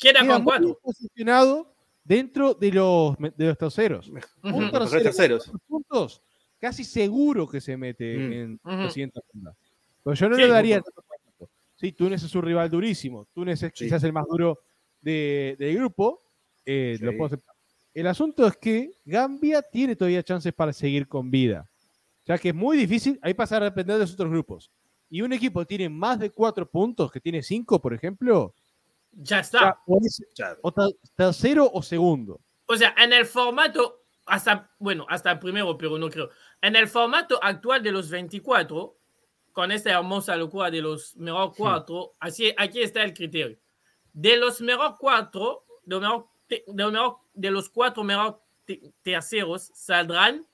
[0.00, 0.80] queda, con cuatro.
[0.82, 4.10] posicionado dentro de los, de los terceros.
[4.42, 5.50] Un terceros.
[5.66, 6.22] puntos,
[6.58, 8.32] casi seguro que se mete mm.
[8.32, 9.54] en la siguiente ronda.
[10.02, 10.82] Pero yo no le daría
[11.80, 13.26] Sí, Túnez es un rival durísimo.
[13.32, 14.58] Túnez es quizás el más duro
[15.00, 16.22] de, del grupo.
[16.66, 17.54] Eh, lo puedo aceptar.
[17.94, 21.70] El asunto es que Gambia tiene todavía chances para seguir con vida.
[22.26, 24.70] Ya que es muy difícil, ahí pasa a depender de los otros grupos.
[25.08, 28.54] Y un equipo tiene más de cuatro puntos, que tiene cinco, por ejemplo.
[29.12, 29.78] Ya está.
[30.62, 30.72] o
[31.16, 32.40] tercero o segundo.
[32.66, 36.30] O sea, en el formato, hasta, bueno, hasta el primero, pero no creo.
[36.62, 38.96] En el formato actual de los 24,
[39.52, 43.58] con esta hermosa locura de los mejor cuatro, así, aquí está el criterio.
[44.12, 46.30] De los mejor cuatro, de los mejor
[47.34, 48.34] de, los cuatro mejores
[49.02, 50.46] terceros saldrán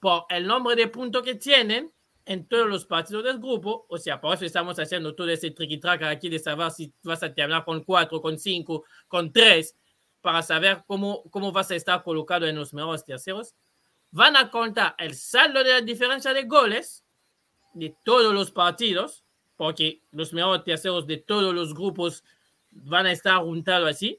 [0.00, 1.92] por el nombre de puntos que tienen
[2.24, 3.86] en todos los partidos del grupo.
[3.88, 7.22] O sea, por eso estamos haciendo todo ese tricky track aquí de saber si vas
[7.22, 9.76] a terminar con cuatro, con cinco, con tres,
[10.20, 13.54] para saber cómo, cómo vas a estar colocado en los mejores terceros.
[14.10, 17.04] Van a contar el saldo de la diferencia de goles
[17.74, 19.24] de todos los partidos,
[19.56, 22.22] porque los mejores terceros de todos los grupos
[22.70, 24.18] van a estar juntados así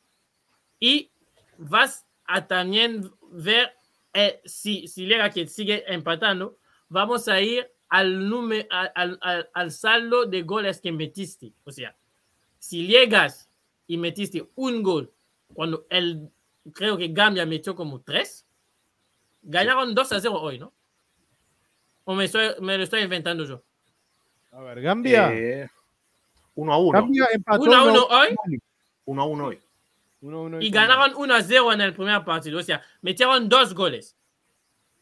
[0.79, 1.11] y
[1.57, 3.73] vas a también ver
[4.13, 9.19] eh, si, si Lega que sigue empatando, vamos a ir al, número, al,
[9.53, 11.53] al, saldo de goles que metiste.
[11.63, 11.95] O sea,
[12.57, 13.47] si llegas
[13.85, 15.13] y metiste un gol
[15.53, 16.27] cuando el,
[16.73, 18.47] creo que Gambia metió como tres,
[19.43, 20.73] ganaron 2 a 0 hoy, ¿no?
[22.05, 23.61] ¿O me, estoy, me lo estoy inventando yo?
[24.53, 25.31] A ver, Gambia.
[25.31, 25.69] Eh,
[26.55, 26.99] uno a uno.
[26.99, 28.35] Gambia empató 1 a 1 uno- hoy
[29.05, 29.59] Uno a uno hoy.
[30.21, 32.57] uno a uno y ganaron 1 a 0 en el primer partido.
[32.57, 34.17] O sea, metieron dos goles.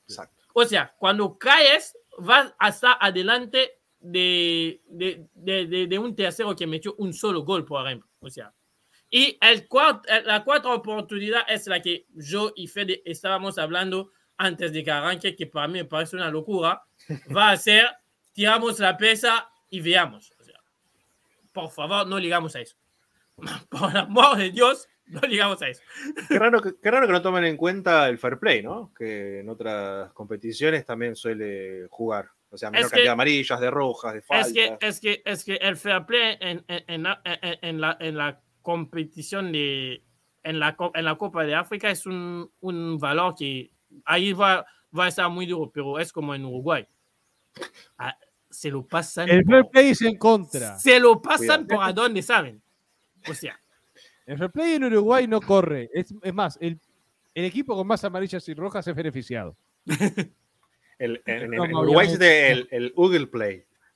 [0.09, 0.43] Exacto.
[0.53, 6.95] O sea, cuando caes, vas hasta adelante de, de, de, de- un tercero que metió
[6.97, 8.09] un solo gol, por ejemplo.
[8.19, 8.53] O sea,
[9.09, 14.73] y el cuart- la cuarta oportunidad es la que yo y Fede estábamos hablando antes
[14.73, 16.81] de que arranque, que para mí me parece una locura.
[17.35, 17.87] Va a ser,
[18.33, 20.31] tiramos la pesa y veamos.
[20.39, 20.59] O sea,
[21.53, 22.75] por favor, no ligamos a eso.
[23.69, 24.87] Por amor de Dios,
[25.21, 25.81] no ligamos a eso.
[26.27, 28.91] Qué raro, que, qué raro que no tomen en cuenta el fair play, ¿no?
[28.97, 32.29] Que en otras competiciones también suele jugar.
[32.49, 34.47] O sea, menor Es que- cantidad de amarillas, de rojas, de faltas.
[34.47, 37.97] Es que, es que, es que el fair play en, en, en la, en- la,
[37.99, 40.03] en la competición de
[40.43, 43.71] en la, en la Copa de África es un, un valor que
[44.05, 44.65] ahí va,
[44.97, 46.85] va a estar muy duro, pero es como en Uruguay.
[47.97, 48.17] Ah,
[48.49, 49.29] se lo pasan.
[49.29, 50.77] El fair play es en contra.
[50.79, 51.67] se lo pasan Cuidado.
[51.67, 52.61] por a donde saben.
[53.29, 53.59] O sea,
[54.25, 55.89] El fair play en Uruguay no corre.
[55.93, 56.79] Es, es más, el,
[57.33, 59.55] el equipo con más amarillas y rojas es beneficiado.
[60.99, 62.11] El- en, No, en Uruguay obviamente.
[62.11, 63.65] existe el, el Google Play.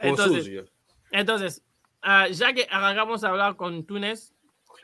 [0.00, 0.66] Entonces, sucio.
[1.10, 1.62] Entonces,
[2.02, 4.34] ah, ya que arrancamos a hablar con Túnez,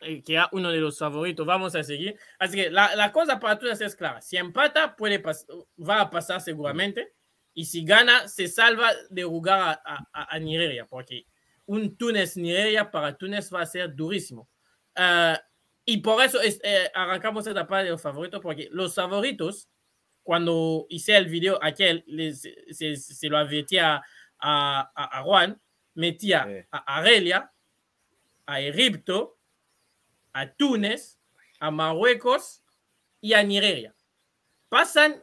[0.00, 2.16] eh, que es uno de los favoritos, vamos a seguir.
[2.38, 4.20] Así que la, la cosa para Túnez es clara.
[4.22, 5.46] Si empata, puede pas-
[5.78, 7.12] va a pasar seguramente.
[7.54, 11.26] Y si gana, se salva de jugar a- a- a Nigeria, porque
[11.66, 14.48] un Túnez-Nigeria para Túnez va a ser durísimo.
[14.94, 15.40] Ah,
[15.84, 19.68] y por eso es- eh, arrancamos esta parte de los favoritos, porque los favoritos,
[20.22, 23.96] cuando hice el video aquel, les- se, se lo advertí a,
[24.38, 25.60] a, a- Juan,
[25.94, 26.66] metía Sí.
[26.70, 27.52] a Arelia,
[28.46, 29.38] a Egipto,
[30.32, 31.18] a Túnez,
[31.60, 32.62] a Marruecos
[33.20, 33.94] y a Nigeria.
[34.68, 35.22] Pasan,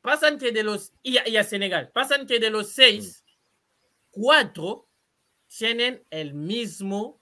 [0.00, 3.24] pasan que de los, y a, y a Senegal, pasan que de los seis,
[4.10, 4.85] cuatro
[5.48, 7.20] tienen el mismo,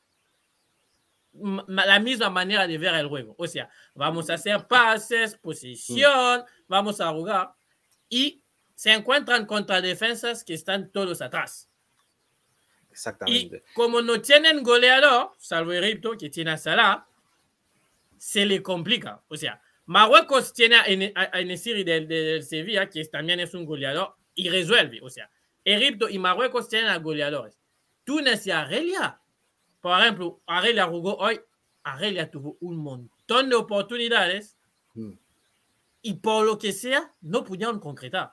[1.67, 3.35] la misma manera de ver el juego.
[3.39, 7.53] O sea, vamos a hacer pases, posición, vamos a jugar
[8.09, 8.41] y
[8.75, 11.69] se encuentran contra defensas que están todos atrás.
[12.89, 13.65] Y Exactamente.
[13.75, 17.07] como no tienen goleador, salvo Egipto, que tiene a Salah,
[18.17, 19.21] se le complica.
[19.29, 23.53] O sea, Marruecos tiene a En- a a Enesiri del, del Sevilla, que también es
[23.55, 25.01] un goleador, y resuelve.
[25.03, 25.29] O sea,
[25.65, 27.57] Egipto y Marruecos tienen a goleadores.
[28.05, 29.19] Túnez y Argelia,
[29.81, 31.41] por ejemplo, Argelia jugó hoy,
[31.83, 34.57] Argelia tuvo un montón de oportunidades
[34.95, 35.13] Mm.
[36.03, 38.33] y por lo que sea, no pudieron concretar.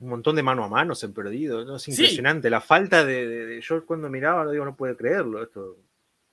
[0.00, 1.64] Un montón de mano a mano se han perdido.
[1.64, 1.76] ¿no?
[1.76, 1.90] Es Sí.
[1.92, 2.50] impresionante.
[2.50, 5.42] La falta de, de- de- Yo cuando miraba, no digo, no puedo creerlo.
[5.42, 5.76] Esto.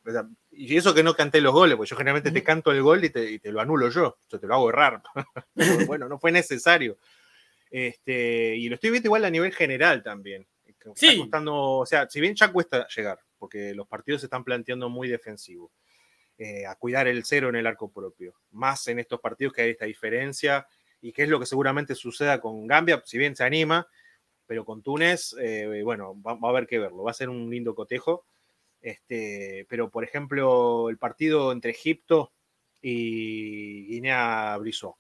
[0.05, 2.83] O sea, y eso que no canté los goles, porque yo generalmente te canto el
[2.83, 4.17] gol y te, y te lo anulo yo.
[4.29, 5.01] Yo te lo hago errar.
[5.97, 6.97] Bueno, no fue necesario.
[7.71, 10.45] Este, y lo estoy viendo igual a nivel general también.
[10.93, 11.19] Que está Sí.
[11.19, 15.08] costando- o sea, si bien ya cuesta llegar, porque los partidos se están planteando muy
[15.08, 15.71] defensivos,
[16.38, 19.71] eh, a cuidar el cero en el arco propio, más en estos partidos que hay
[19.71, 20.67] esta diferencia,
[21.02, 23.88] y que es lo que seguramente suceda con Gambia, si bien se anima,
[24.48, 27.50] pero con Túnez, eh, bueno, va, va a haber que verlo, va a ser un
[27.50, 28.26] lindo cotejo.
[28.82, 32.32] Este, pero, por ejemplo, el partido entre Egipto
[32.82, 34.95] y Guinea-Bissau.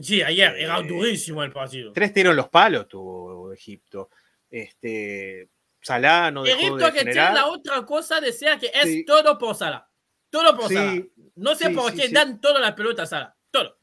[0.00, 1.92] Sí, ayer era Eh, durísimo el partido.
[1.92, 4.10] Tres tiros en los palos tuvo Egipto.
[4.50, 5.48] Este,
[5.80, 7.32] Salah no dejó Egipto de que generar.
[7.32, 9.04] tiene la otra cosa de ser que es Sí.
[9.04, 9.88] todo por Salah.
[10.30, 11.02] Todo por Sí, Salah.
[11.36, 12.14] No sé sí, por sí, qué sí.
[12.14, 13.34] dan toda la pelota a Salah.
[13.50, 13.76] Todo.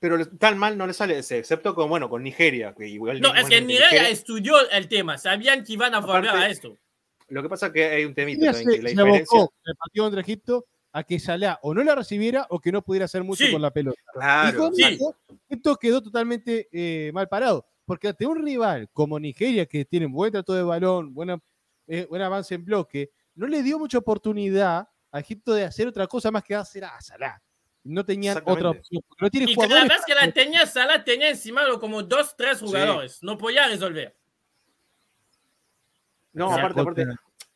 [0.00, 2.74] pero tan mal no le sale, ese, excepto con, bueno, con Nigeria.
[2.76, 5.16] Que igual, No, es que Nigeria estudió el tema.
[5.16, 6.76] Sabían que iban a volver Aparte, a esto.
[7.28, 9.38] Lo que pasa es que hay un temita Nigeria también, se, que la se diferencia.
[9.38, 12.82] abocó el partido contra Egipto a que Salah o no la recibiera o que no
[12.82, 13.52] pudiera hacer mucho Sí.
[13.52, 13.96] con la pelota.
[14.00, 14.82] y Claro, con sí.
[14.82, 15.16] eso,
[15.48, 17.64] Egipto quedó totalmente eh, mal parado.
[17.92, 21.38] Porque ante un rival como Nigeria, que tiene buen trato de balón, buena,
[21.86, 26.06] eh, buen avance en bloque, no le dio mucha oportunidad a Egipto de hacer otra
[26.06, 27.38] cosa más que hacer a Salah.
[27.84, 29.02] No tenía otra opción.
[29.20, 29.88] No tiene Y cada jugadores.
[29.90, 33.22] vez que la tenía Salah, tenía encima como dos, tres jugadores.
[33.22, 34.16] No podía resolver.
[36.32, 37.06] No, aparte, aparte,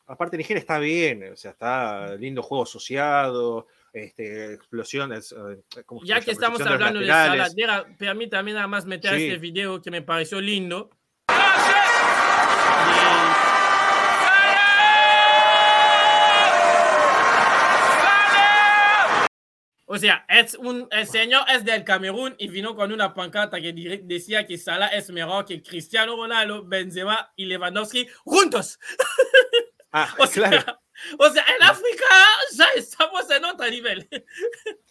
[0.07, 3.69] aparte Nigeria está bien, o sea, está lindo juego asociado,
[4.03, 5.33] este, explosiones.
[5.33, 7.07] eh, ¿cómo se Ya que estamos hablando de.
[7.07, 9.25] Salah, deja- permítame nada más meter Sí.
[9.27, 10.91] este video que me pareció lindo.
[19.89, 23.73] O sea, es un, el señor es del Camerún y vino con una pancarta que
[24.03, 28.81] decía que Salah es mejor que Cristiano Ronaldo, Benzema y Lewandowski juntos.
[29.93, 30.81] Ah, o sea, claro.
[31.19, 32.05] O sea, en África
[32.55, 34.09] ya estamos en otro nivel.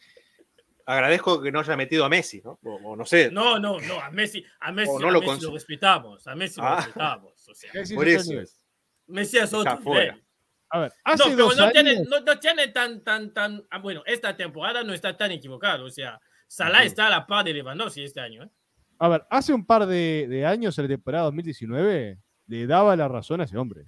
[0.87, 2.59] Agradezco que no haya metido a Messi, ¿no?
[2.63, 3.31] O, no sé.
[3.31, 6.67] No, no, no, a Messi, a Messi, no lo, Messi lo, respetamos, a Messi lo
[6.67, 6.75] ah.
[6.75, 7.49] respetamos.
[7.49, 8.33] O sea, por eso.
[9.07, 10.23] Messi es otro nivel.
[10.69, 13.63] A ver, hace no, pero no, tiene, no, no, tiene, tan, tan, tan.
[13.71, 15.85] Ah, bueno, esta temporada no está tan equivocado.
[15.85, 18.43] O sea, Salah está a la par de Lewandowski este año.
[18.43, 18.49] ¿eh?
[18.99, 23.07] A ver, hace un par de, de, años, en la temporada 2019, le daba la
[23.07, 23.85] razón a ese hombre.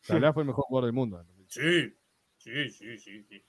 [0.00, 1.24] Salah fue el mejor jugador del mundo.
[1.48, 1.94] Sí,
[2.38, 3.22] sí, sí, sí.
[3.24, 3.44] sí.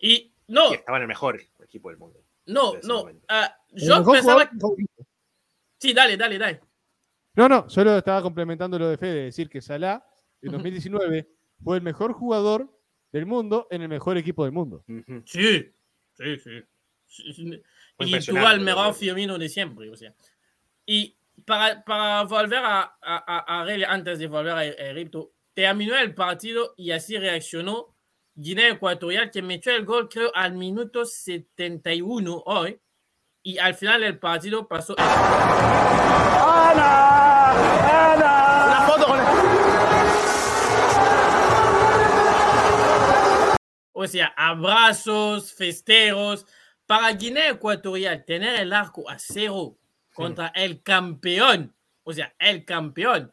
[0.00, 0.72] Y no.
[0.72, 2.22] estaba en el mejor equipo del mundo.
[2.46, 3.04] No, no.
[3.04, 3.16] Uh,
[3.72, 4.50] yo pensaba.
[5.78, 6.60] Sí, dale, dale, dale.
[7.34, 10.04] No, no, solo estaba complementando lo de Fede, decir que Salah
[10.40, 11.28] en 2019
[11.62, 12.70] fue el mejor jugador
[13.10, 14.84] del mundo en el mejor equipo del mundo.
[15.24, 15.72] Sí,
[16.12, 16.64] sí, sí.
[17.98, 19.90] Y tuvo el mejor Firmino de siempre.
[19.90, 20.14] O sea.
[20.86, 26.74] Y para, para volver a, a, a, antes de volver a Egipto, terminó el partido
[26.76, 27.94] y así reaccionó
[28.34, 32.80] Guinea Ecuatorial, que metió el gol, creo, al minuto 71 hoy.
[33.42, 34.96] Y al final del partido pasó.
[34.98, 35.12] ¡Ana!
[38.12, 38.66] ¡Ana!
[38.66, 39.20] Una foto con
[43.92, 46.46] O sea, abrazos, festejos.
[46.86, 49.78] Para Guinea Ecuatorial, tener el arco a cero
[50.12, 53.32] contra el campeón, o sea, el campeón.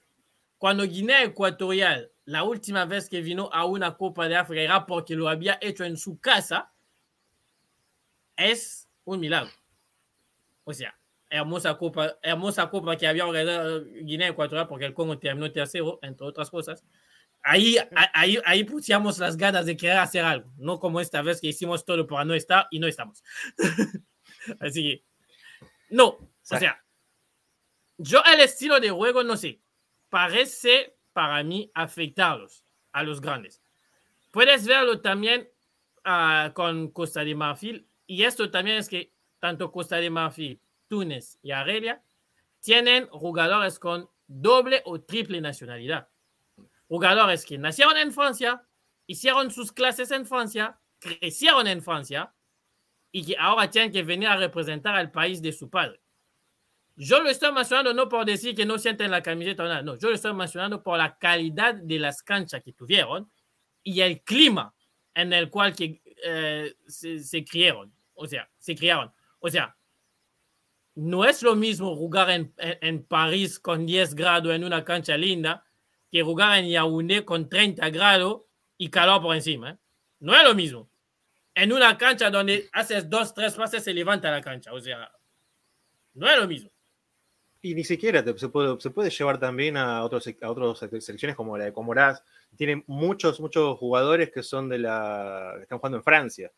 [0.57, 5.15] Cuando Guinea Ecuatorial, la última vez que vino a una Copa de África, era porque
[5.15, 6.71] lo había hecho en su casa,
[8.35, 9.51] es un milagro.
[10.63, 10.97] O sea,
[11.29, 16.27] hermosa copa, hermosa copa que había organizado Guinea Ecuatorial porque el Congo terminó tercero, entre
[16.27, 16.83] otras cosas
[17.43, 17.77] ahí,
[18.13, 21.85] ahí, ahí pusimos las ganas de querer hacer algo, no como esta vez que hicimos
[21.85, 23.23] todo para no estar y no estamos.
[24.59, 25.03] Así que,
[25.89, 26.83] no, o sea,
[27.97, 29.61] yo el estilo de juego, no sé,
[30.09, 33.61] parece para mí afectarlos a los grandes.
[34.31, 35.49] Puedes verlo también
[36.05, 41.39] uh, con Costa de Marfil, y esto también es que tanto Costa de Marfil, Túnez
[41.41, 42.01] y Argelia
[42.59, 46.07] tienen jugadores con doble o triple nacionalidad
[46.91, 48.61] jugadores que nacieron en Francia,
[49.07, 52.33] hicieron sus clases en Francia, crecieron en Francia
[53.13, 56.00] y que ahora tienen que venir a representar al país de su padre.
[56.95, 59.97] Yo lo estoy mencionando no por decir que no sienten la camiseta o nada, no,
[59.97, 63.31] yo lo estoy mencionando por la calidad de las canchas que tuvieron
[63.83, 64.73] y el clima
[65.13, 69.11] en el cual que, eh, se, se, criaron, o sea, se criaron.
[69.39, 69.75] O sea,
[70.95, 75.17] no es lo mismo jugar en, en, en París con 10 grados en una cancha
[75.17, 75.65] linda
[76.11, 78.41] que jugar en Yaoundé con 30 grados
[78.77, 79.71] y calor por encima.
[79.71, 79.77] ¿eh?
[80.19, 80.89] No es lo mismo.
[81.55, 84.73] En una cancha donde haces dos, tres pases, se levanta la cancha.
[84.73, 85.11] O sea,
[86.13, 86.71] no es lo mismo.
[87.61, 91.57] Y ni siquiera se, puede, se puede llevar también a, otros, a otras selecciones como
[91.57, 92.23] la de Comoras.
[92.55, 95.53] Tienen muchos, muchos jugadores que son de la.
[95.57, 96.51] que están jugando en Francia.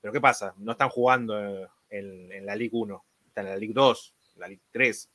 [0.00, 0.54] Pero ¿qué pasa?
[0.58, 1.38] No están jugando
[1.90, 5.10] en, en la Ligue 1, están en la Ligue 2, la Ligue 3.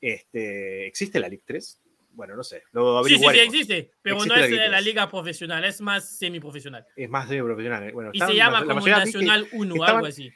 [0.00, 1.82] Este, ¿Existe la Ligue 3?
[2.14, 2.62] bueno, no sé.
[2.72, 6.86] Lo sí, sí, sí, existe, pero no es la, la, liga profesional, es más semiprofesional.
[6.94, 7.88] Es más semiprofesional.
[7.88, 10.32] Eh, bueno, y se llama como Nacional 1, algo así.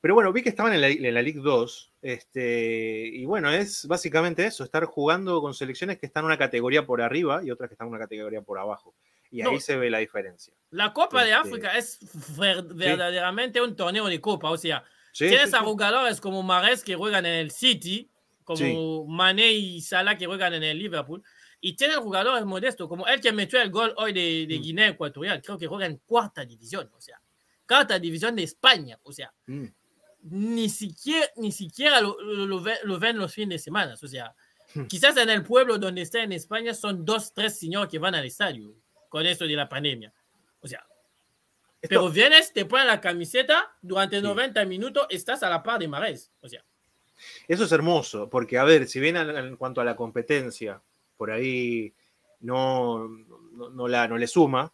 [0.00, 1.92] Pero bueno, vi que estaban en la, en la League 2.
[2.02, 7.02] Este, y bueno, es básicamente eso, estar jugando con selecciones que están una categoría por
[7.02, 8.94] arriba y otras que están una categoría por abajo.
[9.30, 10.54] Y ahí se ve la diferencia.
[10.70, 11.98] La Copa de este, África es
[12.74, 14.50] verdaderamente un torneo de Copa.
[14.50, 18.10] O sea, tienes a jugadores como Mares que juegan en el City,
[18.44, 21.22] como Mané y Salah que juegan en el Liverpool.
[21.60, 24.62] Y tienen jugadores modestos, como el que metió el gol hoy de, de mm.
[24.62, 25.42] Guinea Ecuatorial.
[25.42, 27.20] Creo que juega en cuarta división, o sea,
[27.66, 29.66] cuarta división de España, o sea, mm.
[30.22, 34.34] Ni siquiera, ni siquiera lo, lo, lo, ven los fines de semana, o sea,
[34.74, 34.84] mm.
[34.84, 38.24] quizás en el pueblo donde está en España son dos, tres señores que van al
[38.24, 38.74] estadio
[39.08, 40.12] con esto de la pandemia.
[40.60, 40.86] O sea,
[41.80, 46.32] pero vienes, te ponen la camiseta, durante 90 minutos estás a la par de Mares,
[46.40, 46.64] o sea.
[47.46, 50.80] Eso es hermoso, porque a ver, si bien en cuanto a la competencia,
[51.16, 51.92] por ahí
[52.40, 54.72] no, no, la, no le suma,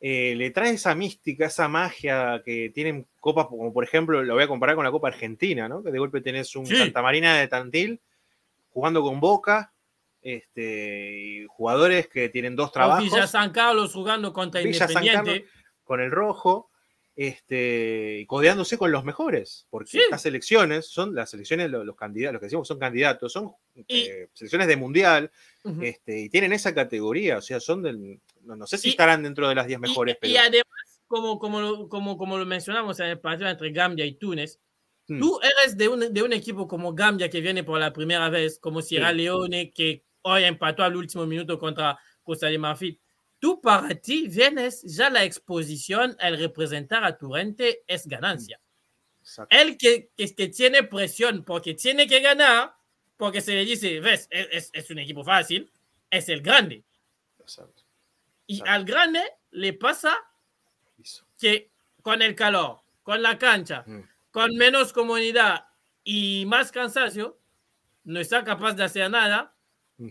[0.00, 4.44] eh, le trae esa mística, esa magia que tienen copas, como por ejemplo, lo voy
[4.44, 5.82] a comparar con la Copa Argentina, ¿no?
[5.82, 8.00] Que de golpe tenés un Santa Marina de Tantil
[8.70, 9.72] jugando con Boca,
[10.22, 13.04] este, jugadores que tienen dos trabajos.
[13.04, 15.46] Villa San Carlos jugando contra Villa Independiente.
[15.82, 16.70] con el rojo
[17.18, 22.46] este, codeándose con los mejores, porque las selecciones son las selecciones, los, candidatos, los que
[22.46, 23.50] decimos son candidatos, son
[23.88, 25.32] eh, selecciones de mundial,
[25.82, 28.20] este, y tienen esa categoría, o sea, son del,
[28.56, 32.38] no, sé si estarán dentro de las 10 mejores, y, además, como, como, como, como
[32.38, 34.58] lo mencionamos en el partido entre Gambia y Túnez,
[35.08, 35.20] Mm.
[35.20, 38.58] tú eres de un, de un equipo como Gambia que viene por la primera vez,
[38.58, 43.00] como Sierra Leone que hoy empató al último minuto contra Costa de Marfil.
[43.38, 48.60] Tú para ti vienes ya la exposición, el representar a tu gente es ganancia.
[49.20, 49.56] Exacto.
[49.56, 52.74] El que, que, que tiene presión porque tiene que ganar,
[53.16, 55.70] porque se le dice, ves, es, es, es un equipo fácil,
[56.10, 56.84] es el grande.
[57.38, 57.82] Exacto.
[58.50, 59.20] Y al grande
[59.50, 60.16] le pasa
[61.38, 61.70] que
[62.02, 64.00] con el calor, con la cancha, Mm.
[64.30, 65.66] con menos comunidad
[66.02, 67.38] y más cansancio,
[68.04, 69.54] no está capaz de hacer nada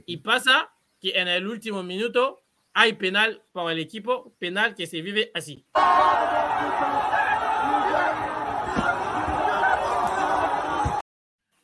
[0.06, 0.72] y pasa
[1.02, 5.66] que en el último minuto hay penal para el equipo, penal que se vive así.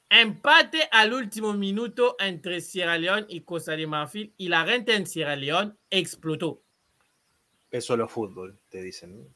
[0.09, 5.07] Empate al último minuto entre Sierra Leone y Costa de Marfil y la gente en
[5.07, 6.62] Sierra Leone explotó.
[7.73, 9.19] Es solo fútbol, te dicen.
[9.19, 9.27] ¿no?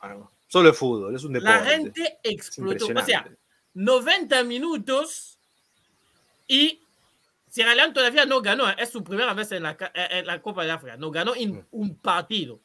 [0.00, 1.54] Bueno, solo es fútbol, es un deporte.
[1.54, 2.76] La gente explotó.
[2.86, 3.38] O sea, impresionante.
[3.74, 5.38] 90 minutos
[6.48, 6.80] y
[7.48, 8.68] Sierra Leone todavía no ganó.
[8.70, 10.96] Es su primera vez en la, en la Copa de África.
[10.96, 11.64] No ganó en Mm.
[11.70, 12.60] un partido.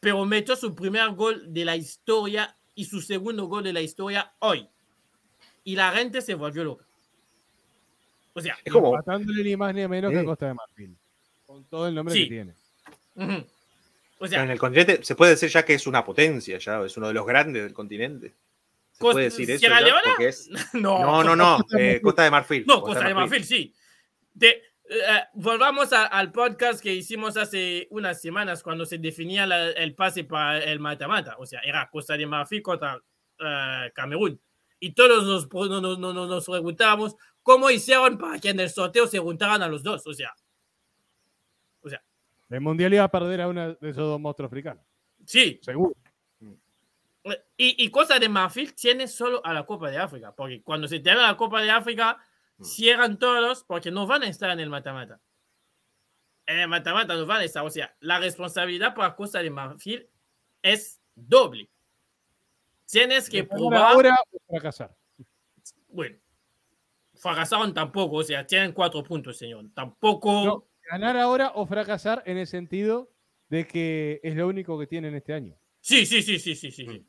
[0.00, 4.32] Pero metió su primer gol de la historia y su segundo gol de la historia
[4.40, 4.68] hoy.
[5.62, 6.84] Y la gente se volvió loca.
[8.34, 8.98] O sea, Es como,
[9.44, 10.24] ni más ni menos que a.
[10.24, 10.96] Costa de Marfil.
[11.46, 12.22] Con todo el nombre Sí.
[12.24, 12.54] que tiene.
[13.14, 13.46] ujú.
[14.22, 16.96] O en sea, el continente se puede decir ya que es una potencia, ya es
[16.96, 18.34] uno de los grandes del continente.
[18.92, 20.00] Se puede decir eso ¿Sierra ya, Leona?
[20.20, 22.02] es- no, No, no, no, Costa de eh, Marfil.
[22.02, 22.64] Costa de Marfil.
[22.66, 23.74] No, Costa de Marfil, sí.
[24.34, 29.70] De- eh, volvamos a- al podcast que hicimos hace unas semanas cuando se definía la-
[29.70, 31.36] el pase para el mata-mata.
[31.38, 33.00] O sea, era Costa de Marfil contra
[33.40, 34.40] eh, Camerún.
[34.78, 39.06] Y todos nos, nos, nos, nos- nos preguntábamos cómo hicieron para que en el sorteo
[39.06, 40.06] se juntaran a los dos.
[40.06, 40.32] O sea,
[42.52, 44.84] El mundial iba a perder a uno de esos dos monstruos africanos.
[45.24, 45.58] sí.
[45.62, 45.94] Seguro.
[47.56, 50.34] Y, y Costa de Marfil tiene solo a la Copa de África.
[50.34, 52.18] Porque cuando se tiene la Copa de África,
[52.58, 52.64] Mm.
[52.64, 55.20] cierran todos porque no van a estar en el mata-mata.
[56.46, 57.64] En el mata-mata no van a estar.
[57.64, 60.08] O sea, la responsabilidad para Costa de Marfil
[60.62, 61.68] es doble.
[62.86, 63.92] Tienes que probar.
[63.92, 64.16] ahora
[64.48, 64.94] fracasar.
[65.88, 66.18] Bueno,
[67.14, 68.16] fracasaron tampoco.
[68.16, 69.64] O sea, tienen cuatro puntos, señor.
[69.74, 70.44] Tampoco.
[70.44, 73.10] No, ganar ahora o fracasar en el sentido
[73.48, 75.56] de que es lo único que tienen este año.
[75.80, 76.86] Sí, sí, sí, sí, sí, sí.
[76.86, 77.06] Mm.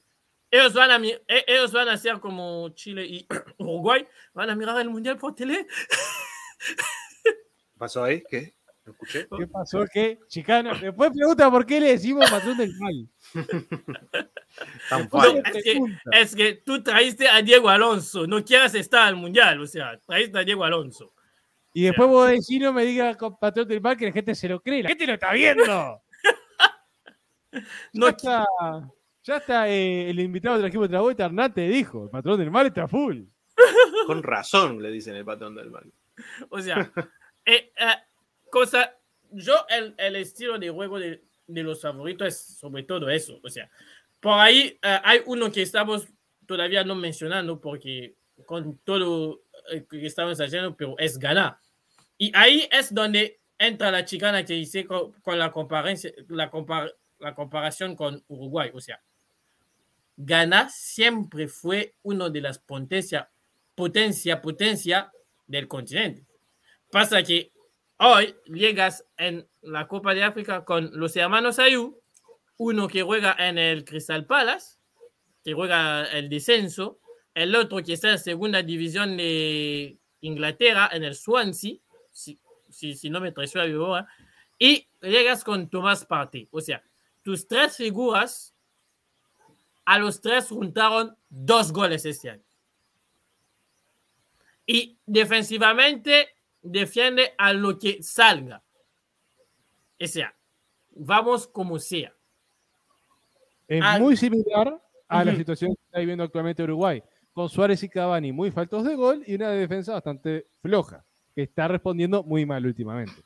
[0.51, 3.27] Ellos van, a, e- ellos van a ser como Chile y
[3.57, 4.07] Uruguay.
[4.33, 5.67] Van a mirar el mundial por tele.
[7.77, 8.23] ¿Pasó ahí?
[8.29, 8.55] ¿Qué?
[8.85, 9.27] ¿Lo escuché?
[9.37, 9.85] ¿Qué pasó?
[9.93, 10.19] ¿Qué?
[10.27, 10.79] Chicana.
[10.79, 13.09] Después pregunta por qué le decimos patrón del mal.
[14.89, 15.09] Tan
[15.53, 15.79] es que-.
[16.13, 18.27] Es que tú traíste a Diego Alonso.
[18.27, 19.59] No quieras estar al mundial.
[19.59, 21.13] O sea, traíste a Diego Alonso.
[21.73, 24.61] Y después vos decís, no me diga patrón del mal que la gente se lo
[24.61, 24.83] cree.
[24.83, 26.01] La gente lo está viendo.
[27.93, 28.45] No ya está,
[29.21, 32.39] ya está eh, el invitado del equipo de la vuelta, Hernán, te dijo, el patrón
[32.39, 33.25] del mal está full.
[34.07, 35.83] Con razón, le dicen el patrón del mal.
[36.49, 36.91] O sea,
[37.45, 37.95] eh, eh,
[38.49, 38.97] cosa,
[39.29, 43.39] yo el, el estilo de juego de, de los favoritos es sobre todo eso.
[43.43, 43.69] O sea,
[44.19, 46.07] por ahí eh, hay uno que estamos
[46.47, 48.15] todavía no mencionando porque
[48.45, 51.57] con todo eh, que estamos haciendo, pero es ganar.
[52.23, 56.13] Y ahí es donde entra la chicana que hice con, la comparación
[57.97, 58.71] con Uruguay.
[58.73, 59.03] O sea,
[60.15, 63.27] Ghana siempre fue una de las potencias,
[63.75, 65.11] potencia, potencia
[65.47, 66.25] del continente.
[66.89, 67.51] Pasa que
[67.97, 71.99] hoy llegas en la Copa de África con los hermanos Ayú,
[72.55, 74.77] uno que juega en el Crystal Palace,
[75.43, 77.01] que juega el descenso,
[77.33, 81.79] el otro que está en segunda división de Inglaterra, en el Swansea,
[82.13, 82.39] si,
[82.69, 84.07] si, si no me traiciona memoria,
[84.57, 86.47] y llegas con Tomás Partey.
[86.51, 86.81] O sea,
[87.21, 88.55] tus tres figuras,
[89.83, 92.43] a los tres juntaron dos goles este año.
[94.65, 96.29] Y defensivamente
[96.61, 98.63] defiende a lo que salga.
[99.99, 100.33] O sea,
[100.91, 102.13] vamos como sea.
[103.67, 107.03] Es Ah, muy similar a la situación que está viviendo actualmente Uruguay,
[107.33, 111.05] con Suárez y Cavani muy faltos de gol y una defensa bastante floja,
[111.35, 113.23] que está respondiendo muy mal últimamente.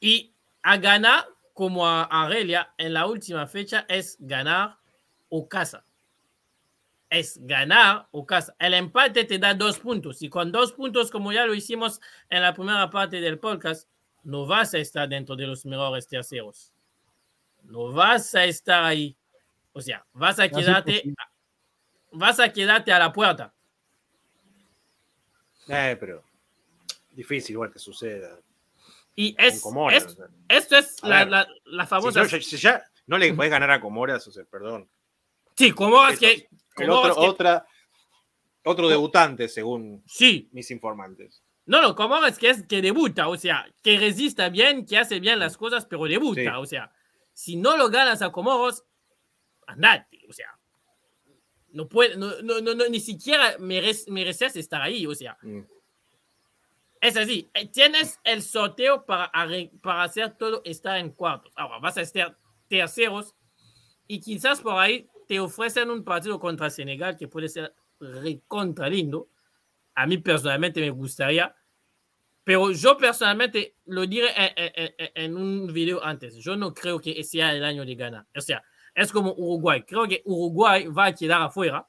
[0.00, 0.32] Y
[0.62, 4.78] a ganar, como a Aurelia en la última fecha, es ganar
[5.28, 5.84] o casa.
[7.10, 8.54] Es ganar o casa.
[8.58, 10.22] El empate te da dos puntos.
[10.22, 13.88] Y con dos puntos, como ya lo hicimos en la primera parte del podcast,
[14.22, 16.72] no vas a estar dentro de los mejores terceros.
[17.62, 19.16] No vas a estar ahí.
[19.72, 21.14] O sea, vas a quedarte,
[22.12, 23.54] vas a quedarte a la puerta.
[25.68, 26.27] Eh, pero
[27.18, 28.38] difícil igual que suceda.
[29.16, 30.26] Y es, Comoras, es- o sea.
[30.48, 32.28] esto es la, ver, la, la Si famosa.
[32.28, 34.88] si ya, No le puedes ganar a Comoras, o sea, perdón.
[35.56, 36.48] Sí, Comoras que.
[36.88, 37.66] otro, Otra,
[38.64, 40.48] otro debutante, según sí.
[40.52, 41.42] mis informantes.
[41.66, 45.38] No, no, Comoras que es que debuta, o sea, que resista bien, que hace bien
[45.40, 46.92] las cosas, pero debuta, o sea,
[47.32, 48.84] si no lo ganas a Comoros,
[49.66, 50.56] andate, o sea,
[51.70, 55.36] no puede, no, no, no, ni siquiera mereces estar ahí, o sea.
[55.42, 55.60] Mm.
[57.00, 59.30] Es así, eh, tienes el sorteo para,
[60.02, 61.52] hacer todo estar en cuartos.
[61.56, 62.36] Ahora vas a estar
[62.68, 63.34] terceros
[64.06, 69.28] y quizás por ahí te ofrecen un partido contra Senegal que puede ser recontra lindo.
[69.94, 71.54] A mí personalmente me gustaría,
[72.44, 74.28] pero yo personalmente lo diré
[75.14, 76.36] en, un video antes.
[76.36, 78.26] Yo no creo que sea el año de ganar.
[78.34, 78.62] O sea,
[78.94, 79.82] es como Uruguay.
[79.82, 81.86] Creo que Uruguay va a quedar afuera.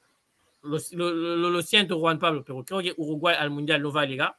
[0.61, 4.05] Lo, lo, lo siento, Juan Pablo, pero creo que Uruguay al Mundial no va a
[4.05, 4.38] llegar.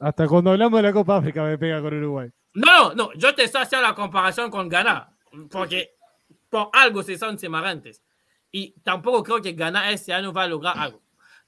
[0.00, 2.30] Hasta cuando hablamos de la Copa África me pega con Uruguay.
[2.54, 5.14] No, no, yo te estoy haciendo la comparación con Ghana,
[5.50, 5.94] porque
[6.48, 8.02] por algo se son semejantes.
[8.50, 11.02] Y tampoco creo que Ghana este año va a lograr algo.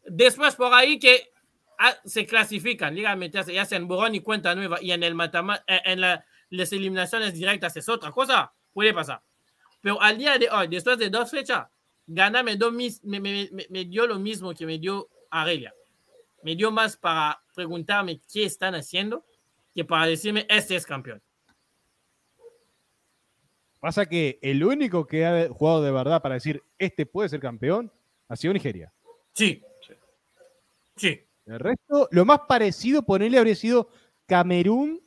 [0.05, 1.33] Después por ahí que
[1.79, 5.81] ah, se clasifican, Liga meterse, ya hacen borrón y cuenta nueva, y en, el eh,
[5.87, 9.23] en las eliminaciones directas es otra cosa, puede pasar.
[9.81, 11.69] Pero al día de hoy, después de dos fechas,
[12.07, 12.59] Ghana me,
[13.03, 15.73] me, dio lo mismo que me dio Aurelia
[16.43, 19.25] me dio más para preguntarme qué están haciendo
[19.75, 21.23] que para decirme este es campeón.
[23.81, 27.91] Pasa que el único que ha jugado de verdad para decir este puede ser campeón
[28.29, 28.93] ha sido Nigeria.
[29.33, 29.63] Sí.
[30.97, 31.21] Sí.
[31.47, 33.89] El resto, lo más parecido, ponerle habría sido
[34.27, 35.03] Camerún,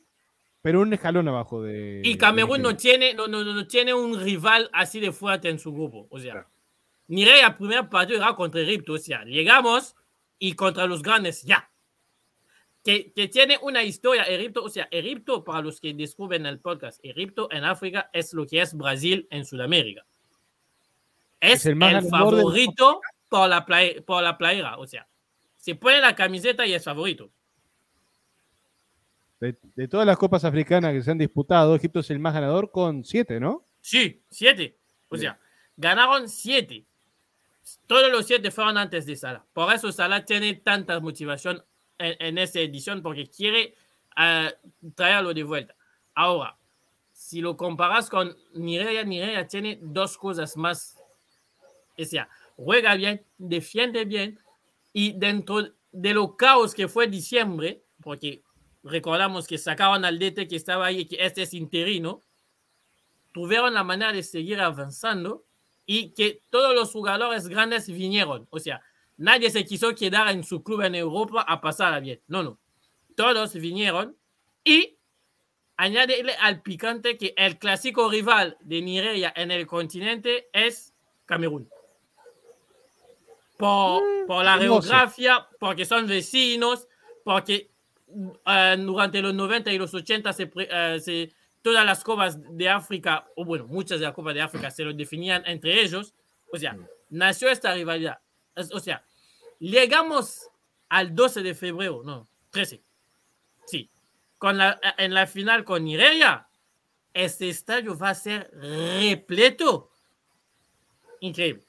[0.61, 2.01] pero un escalón abajo de.
[2.03, 5.71] Y Camerún no tiene, no, no, no, tiene un rival así de fuerte en su
[5.71, 6.07] grupo.
[6.09, 6.47] O sea,
[7.07, 8.93] Nigeria, el primer partido era contra Egipto.
[8.93, 9.95] O sea, llegamos
[10.39, 11.69] y contra los grandes ya.
[12.83, 16.99] Que, que, tiene una historia, Egipto, o sea, Egipto, para los que descubren el podcast,
[17.03, 20.05] Egipto en África es lo que es Brasil en Sudamérica.
[21.39, 21.79] Es, el,
[22.09, 25.07] favorito por, la play, por la playera, o sea,
[25.57, 27.31] se pone la camiseta y es favorito.
[29.39, 32.71] De, de, todas las copas africanas que se han disputado, Egipto es el más ganador
[32.71, 33.65] con siete, ¿no?
[33.81, 34.77] Sí, siete.
[35.09, 35.39] O sea,
[35.77, 36.85] ganaron siete.
[37.87, 39.43] Todos los siete fueron antes de Salah.
[39.53, 41.63] Por eso Salah tiene tanta motivación
[41.97, 43.75] en, esta edición porque quiere
[44.17, 45.75] uh, traerlo de vuelta.
[46.13, 46.57] Ahora,
[47.11, 50.97] si lo comparas con Nigeria, Nigeria tiene dos cosas más.
[51.97, 54.39] O sea, juega bien, defiende bien
[54.93, 58.43] y dentro de lo caos que fue diciembre, porque
[58.83, 62.21] recordamos que sacaron al DT que estaba ahí que este es interino,
[63.33, 65.45] tuvieron la manera de seguir avanzando
[65.85, 68.47] y que todos los jugadores grandes vinieron.
[68.49, 68.81] O sea,
[69.17, 72.21] nadie se quiso quedar en su club en Europa a pasar bien.
[72.27, 72.59] No, no.
[73.15, 74.15] Todos vinieron
[74.63, 74.97] y
[75.77, 80.93] añadirle al picante que el clásico rival de Nigeria en el continente es
[81.25, 81.69] Camerún.
[83.57, 86.87] Por, mm, por la geografía, porque son vecinos,
[87.23, 87.71] porque
[88.07, 88.33] uh,
[88.77, 91.33] durante los 90 y los 80 se, uh, se
[91.65, 94.93] todas las copas de África, o bueno, muchas de las copas de África se lo
[94.93, 96.13] definían entre ellos.
[96.53, 96.77] O sea,
[97.09, 98.19] nació esta rivalidad.
[98.71, 99.03] O sea,
[99.57, 100.47] llegamos
[100.89, 102.83] al 12 de febrero, no, 13.
[103.65, 103.89] Sí.
[104.37, 106.47] Con la, en la final con Nigeria,
[107.15, 109.89] este estadio va a ser repleto.
[111.19, 111.65] Increíble.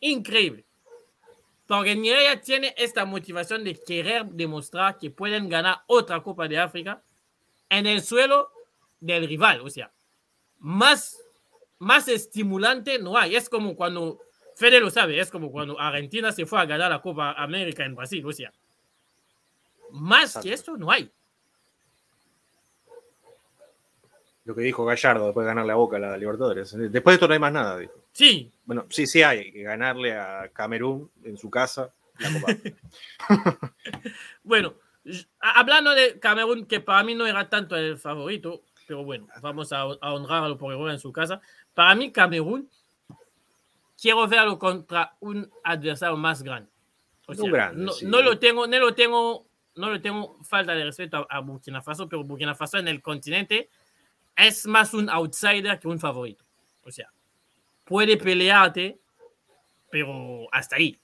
[0.00, 0.64] Increíble.
[1.66, 7.02] Porque Nigeria tiene esta motivación de querer demostrar que pueden ganar otra Copa de África
[7.68, 8.50] en el suelo
[9.00, 9.60] del rival.
[9.60, 9.92] O sea,
[10.58, 11.22] más,
[11.78, 13.36] más estimulante no hay.
[13.36, 14.20] Es como cuando,
[14.56, 17.94] Fede lo sabe, es como cuando Argentina se fue a ganar la Copa América en
[17.94, 18.24] Brasil.
[18.26, 18.52] O sea,
[19.90, 21.10] más que esto no hay.
[24.44, 26.72] Lo que dijo Gallardo después de ganar la boca a la Libertadores.
[26.72, 27.92] Después de esto no hay más nada, dijo.
[28.12, 28.50] Sí.
[28.64, 32.56] Bueno, sí, sí hay que ganarle a Camerún en su casa la Copa.
[34.42, 34.74] bueno,
[35.40, 39.86] Hablando de Camerún, que para mí no era tanto el favorito, pero bueno, vamos a,
[39.86, 41.40] honrarlo porque juega en su casa.
[41.74, 42.68] Para mí, Camerún,
[44.00, 46.70] quiero verlo contra un adversario más grande.
[48.02, 49.46] no, lo tengo, no lo tengo,
[49.76, 53.68] no lo tengo falta de respeto a, Burkina Faso, pero Burkina Faso en el continente
[54.36, 56.44] es más un outsider que un favorito.
[56.84, 57.10] O sea,
[57.84, 58.98] puede pelearte,
[59.90, 60.98] pero hasta ahí.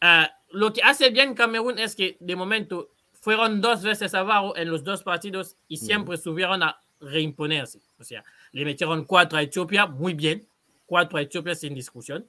[0.00, 2.90] Ah, lo que hace bien Camerún es que de momento
[3.20, 7.80] fueron dos veces abajo en los dos partidos y siempre subieron a reimponerse.
[7.98, 10.46] O sea, le metieron cuatro a Etiopía, muy bien.
[10.86, 12.26] Cuatro a Etiopía sin discusión.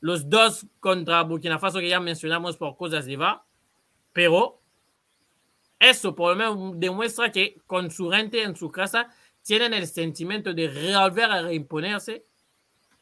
[0.00, 3.44] Los dos contra Burkina Faso que ya mencionamos por cosas de va.
[4.12, 4.60] Pero
[5.78, 9.08] eso por lo menos demuestra que con su gente en su casa
[9.42, 12.24] tienen el sentimiento de volver a reimponerse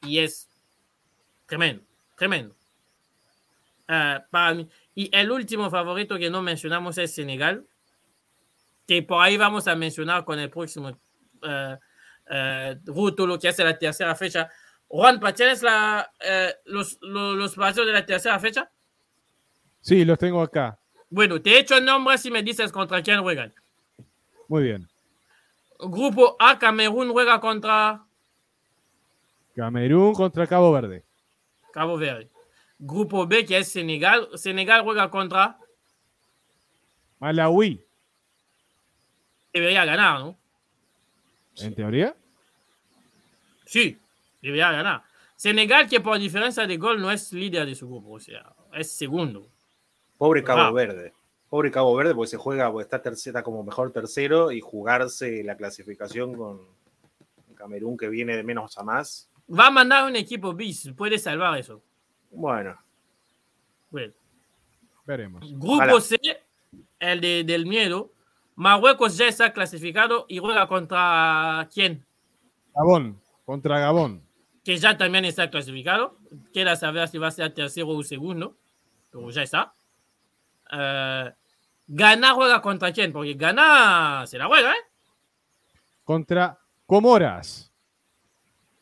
[0.03, 0.49] y es
[1.47, 1.83] tremendo,
[2.17, 2.55] tremendo.
[3.87, 4.69] Ah, para mí.
[5.01, 7.65] Y el último favorito que no mencionamos es Senegal,
[8.87, 11.75] que por ahí vamos a mencionar con el próximo uh,
[12.29, 14.51] uh, lo que hace la tercera fecha.
[14.89, 18.71] Juan, ¿tienes la, uh, los, los, los partidos de la tercera fecha?
[19.81, 20.79] Sí, los tengo acá.
[21.09, 23.55] Bueno, te he hecho nombres y me dices contra quién juegan.
[24.49, 24.87] Muy bien.
[25.79, 28.05] Grupo A, Camerún juega contra.
[29.57, 31.07] Camerún contra Cabo Verde.
[31.73, 32.29] Cabo Verde.
[32.83, 34.31] Grupo B, que es Senegal.
[34.35, 35.59] Senegal juega contra.
[37.19, 37.85] Malawi.
[39.53, 40.39] Debería ganar, ¿no?
[41.59, 42.17] ¿En teoría?
[43.67, 43.99] Sí,
[44.41, 45.03] debería ganar.
[45.37, 48.93] Senegal, que por diferencia de gol no es líder de su grupo, o sea, es
[48.93, 49.47] segundo.
[50.17, 50.73] Pobre Cabo ah.
[50.73, 51.13] Verde.
[51.51, 55.57] Pobre Cabo Verde, porque se juega, porque está tercera como mejor tercero y jugarse la
[55.57, 56.61] clasificación con
[57.57, 59.31] Camerún que viene de menos a más.
[59.53, 61.83] Va a mandar un equipo bis, puede salvar eso.
[62.31, 62.79] Bueno.
[63.91, 64.13] bueno.
[65.05, 65.43] Veremos.
[65.59, 66.19] Grupo C,
[66.99, 68.13] el de, del miedo.
[68.55, 72.05] Marruecos ya está clasificado y juega contra quién?
[72.75, 74.23] Gabón, contra Gabón.
[74.65, 76.19] Que ya también está clasificado.
[76.53, 78.57] Quiera saber si va a ser tercero o segundo,
[79.11, 79.73] pero ya está.
[80.71, 81.31] Uh,
[81.89, 83.13] Gana juega contra quién?
[83.13, 84.85] Porque Gana se la juega, ¿eh?
[86.05, 87.73] Contra Comoras.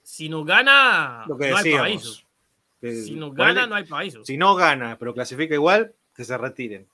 [0.03, 2.22] Si no gana, Lo que no hay paraíso.
[2.81, 4.24] Que Si no ponele- gana, no hay paraíso.
[4.24, 6.87] Si no gana, pero clasifica igual, que se retiren.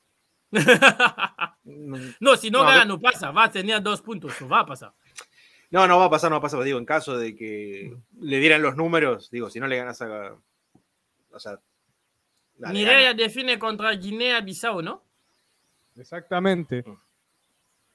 [1.65, 3.31] no, si no, No, gana, no pasa.
[3.31, 4.41] Va a tener dos puntos.
[4.41, 4.93] No va a pasar.
[5.71, 6.63] No, no va a pasar, no va a pasar.
[6.63, 10.37] Digo, en caso de que le dieran los números, digo, si no le ganas a.
[11.33, 11.59] O sea.
[12.59, 13.15] Mireia gana.
[13.15, 15.03] define contra Guinea-Bissau, ¿no?
[15.97, 16.85] Exactamente.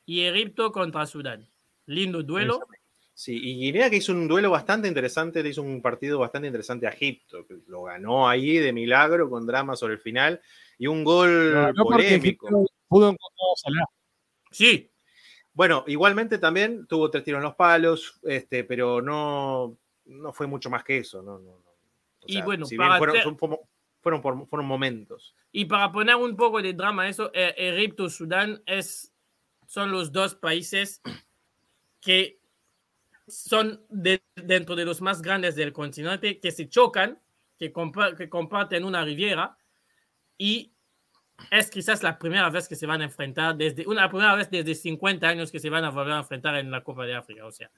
[0.06, 1.48] Y Egipto contra Sudán.
[1.86, 2.60] Lindo duelo.
[3.20, 6.88] Sí, y Guinea que hizo un duelo bastante interesante, le hizo un partido bastante interesante
[6.88, 10.39] a Egipto, que lo ganó ahí de milagro con drama sobre el final
[10.78, 12.47] y un gol No polémico.
[12.88, 13.86] Pudo encontrar.
[14.51, 14.89] Sí,
[15.51, 20.70] Bueno, igualmente también tuvo tres tiros en los palos, este, pero no, no fue mucho
[20.70, 21.22] más que eso.
[21.22, 21.70] No, no, no.
[22.22, 23.59] O Y bueno, si bien para fueron, fueron,
[23.99, 25.36] fueron, por- fueron momentos.
[25.51, 29.13] Y para poner un poco de drama a eso, eh, Egipto, Sudán es,
[29.67, 31.01] son los dos países
[31.99, 32.39] que
[33.30, 37.19] son de- dentro de los más grandes del continente, que se chocan,
[37.57, 39.57] que, compa- que comparten una riviera
[40.38, 40.71] y
[41.51, 44.75] es quizás la primera vez que se van a enfrentar, desde una primera vez desde
[44.75, 47.45] 50 años que se van a volver a enfrentar en la Copa de África.
[47.45, 47.69] O sea,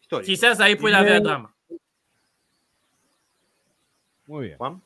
[0.00, 0.26] Histórico.
[0.26, 1.54] quizás ahí puede haber drama.
[4.26, 4.58] Muy bien.
[4.58, 4.82] Juan.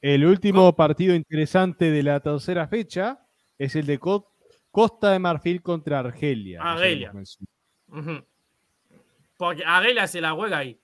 [0.00, 3.24] El último partido interesante de la tercera fecha
[3.58, 4.32] es el de Co-
[4.70, 6.58] Costa de Marfil contra Argelia.
[6.58, 7.12] No sé Argelia.
[9.42, 10.80] Porque Argelia se la juega ahí.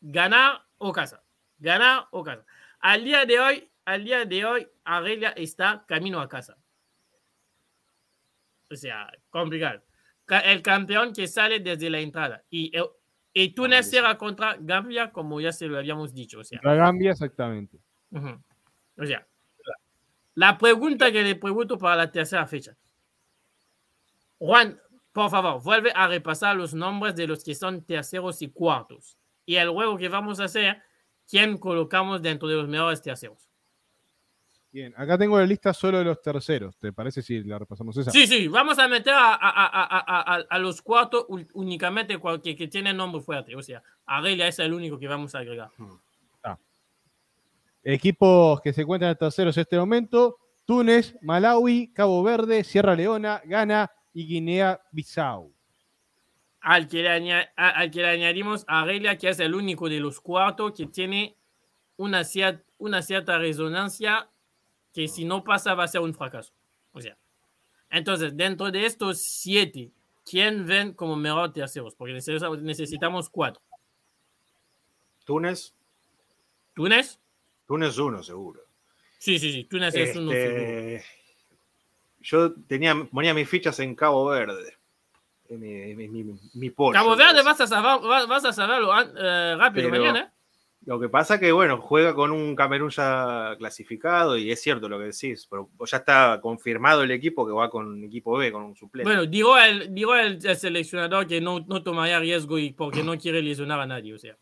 [0.00, 1.24] Ganar o casa.
[1.58, 2.44] Ganar o casa.
[2.78, 6.56] Al día de hoy, al día de hoy, Argelia está camino a casa.
[8.70, 9.82] O sea, complicado.
[10.24, 12.44] Ca- El campeón que sale desde la entrada.
[12.48, 12.90] Y, el-
[13.32, 16.38] y Túnez será contra Gambia, como ya se lo habíamos dicho.
[16.38, 17.76] O sea, Contra Gambia, exactamente.
[18.12, 18.40] Ujú.
[18.98, 19.26] O sea,
[20.36, 22.76] la pregunta que le pregunto para la tercera fecha.
[24.38, 24.80] Juan,
[25.16, 29.16] por favor, vuelve a repasar los nombres de los que son terceros y cuartos.
[29.46, 30.82] Y el juego que vamos a hacer,
[31.26, 33.48] ¿quién colocamos dentro de los mejores terceros?
[34.70, 36.76] Bien, acá tengo la lista solo de los terceros.
[36.76, 38.10] ¿Te parece si la repasamos esa?
[38.10, 40.82] Sí, sí, vamos a meter a, a- a- a- los
[41.28, 43.56] ul- únicamente cual- que, tienen nombre fuerte.
[43.56, 45.70] O sea, Aurelia es el único que vamos a agregar.
[47.82, 50.36] Equipos que se encuentran en terceros en este momento:
[50.66, 55.52] Túnez, Malawi, Cabo Verde, Sierra Leona, Ghana y Guinea-Bissau.
[56.62, 60.20] al que, le al que le añadimos a Aurelia, que es el único de los
[60.20, 61.36] cuatro que tiene
[61.98, 64.28] una, cier- una cierta resonancia
[64.94, 66.54] que si no pasa va a ser un fracaso.
[66.92, 67.16] O sea,
[67.90, 69.90] entonces, dentro de estos siete,
[70.24, 71.94] ¿quién ven como mejor terceros?
[71.94, 73.60] Porque necesitamos, necesitamos cuatro.
[75.26, 75.74] Túnez.
[76.74, 77.20] ¿Túnez?
[77.66, 78.62] Túnez uno, seguro.
[79.18, 81.02] Sí, sí, sí, Túnez es uno seguro.
[82.28, 84.74] Yo tenía, ponía mis fichas en Cabo Verde.
[85.48, 89.54] En Mi, mi, mi, mi pollo, Cabo Verde vas a, saber, vas a saberlo eh,
[89.56, 90.20] rápido Pero- mañana.
[90.20, 90.32] ¿eh?
[90.86, 94.98] Lo que pasa que, bueno, juega con un Camerún ya clasificado y es cierto lo
[95.00, 98.76] que decís, pero ya está confirmado el equipo que va con equipo B, con un
[98.76, 99.08] suplente.
[99.08, 103.18] Bueno, digo el, digo el, el seleccionador que no, no tomaría riesgo y porque no
[103.18, 104.36] quiere lesionar a nadie, o sea.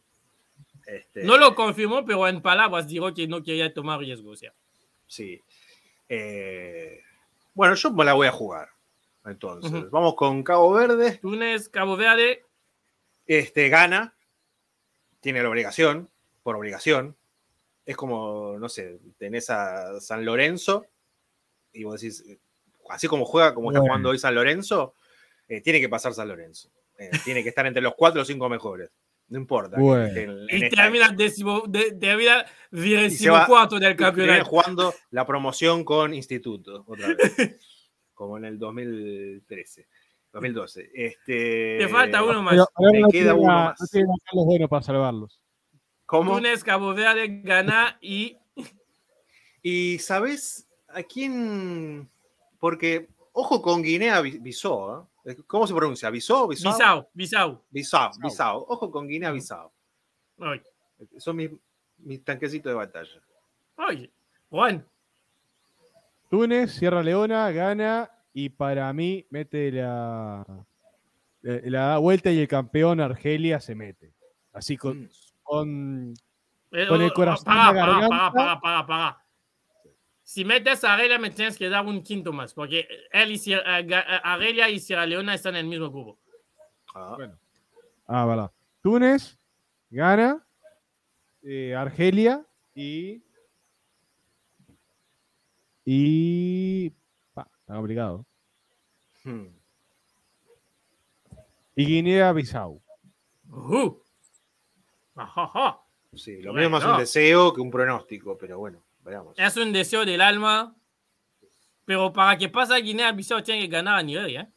[0.86, 4.52] Este, No lo confirmó, pero en palabras dijo que no quería tomar riesgo, o sea.
[5.06, 5.40] Sí.
[6.10, 7.00] Eh,
[7.54, 8.68] bueno, yo me la voy a jugar.
[9.24, 11.18] Entonces, vamos con Cabo Verde.
[11.22, 12.44] Túnez, Cabo Verde.
[13.26, 14.14] Este gana,
[15.20, 16.10] tiene la obligación,
[16.42, 17.16] por obligación.
[17.86, 20.86] Es como, no sé, tenés a San Lorenzo
[21.72, 22.24] y vos decís,
[22.90, 24.94] así como juega, como está jugando hoy San Lorenzo,
[25.48, 26.70] eh, tiene que pasar San Lorenzo.
[26.98, 28.90] Eh, tiene que estar entre los cuatro o cinco mejores.
[29.28, 29.78] No importa.
[29.78, 30.06] Bueno.
[30.18, 34.44] en- en Y termina décimo, de, termina Y se vigésimo va- cuarto del campeonato.
[34.44, 37.16] jugando la promoción con Instituto, otra vez.
[38.14, 39.88] como en el 2013,
[40.32, 40.90] 2012.
[40.94, 42.52] Este, Te falta uno más.
[42.54, 43.80] Pero ahora me no queda tiene uno más.
[43.80, 45.40] No tiene Carlos Bueno para salvarlos.
[46.06, 46.34] ¿Cómo?
[46.36, 48.36] Túnez, Cabo Verde, Ghana y
[49.62, 52.10] Y sabes a quién.
[52.60, 55.00] Porque, ojo con Guinea-Bissau.
[55.00, 55.04] ¿eh?
[55.46, 56.10] ¿Cómo se pronuncia?
[56.10, 56.48] ¿Bissau?
[56.48, 57.08] Bissau.
[57.14, 57.62] Bissau.
[57.70, 58.64] Bissau, Bissau.
[58.68, 59.70] Ojo con Guinea-Bissau.
[60.38, 60.62] Oye,
[61.18, 61.50] Son mis,
[61.98, 63.20] mis tanquecitos de batalla.
[63.76, 64.10] oye,
[64.50, 64.86] Juan.
[66.30, 70.44] Túnez, Sierra Leona, gana y para mí mete la,
[71.42, 74.12] eh, la vuelta y el campeón Argelia se mete.
[74.52, 75.08] Así con, Mm.
[75.42, 76.14] con
[76.72, 79.23] Eh, Con el oh, corazón paga, paga, paga, paga.
[80.26, 83.78] Si metes a Argelia, me tienes que dar un quinto más, porque él y Sierra-
[83.80, 86.18] eh, eh, Argelia y Sierra Leona están en el mismo grupo.
[86.94, 87.38] Ah, Bueno.
[88.06, 88.50] Ah, verdad.
[88.82, 89.38] Túnez,
[89.90, 90.44] gana,
[91.42, 92.44] eh, Argelia
[92.74, 93.22] y.
[95.84, 96.90] Y.
[97.34, 98.24] Pa, está complicado.
[99.24, 99.46] hmm.
[101.76, 102.80] Y Guinea-Bissau.
[103.50, 104.02] Ujú.
[105.16, 105.80] Ajaja.
[106.14, 109.34] Sí, lo mismo es un deseo que un pronóstico, pero bueno, veamos.
[109.38, 110.74] Es un deseo del alma,
[111.84, 114.42] pero para que pase a Guinea-Bissau tiene que ganar a Nigeria.
[114.42, 114.52] ¿eh?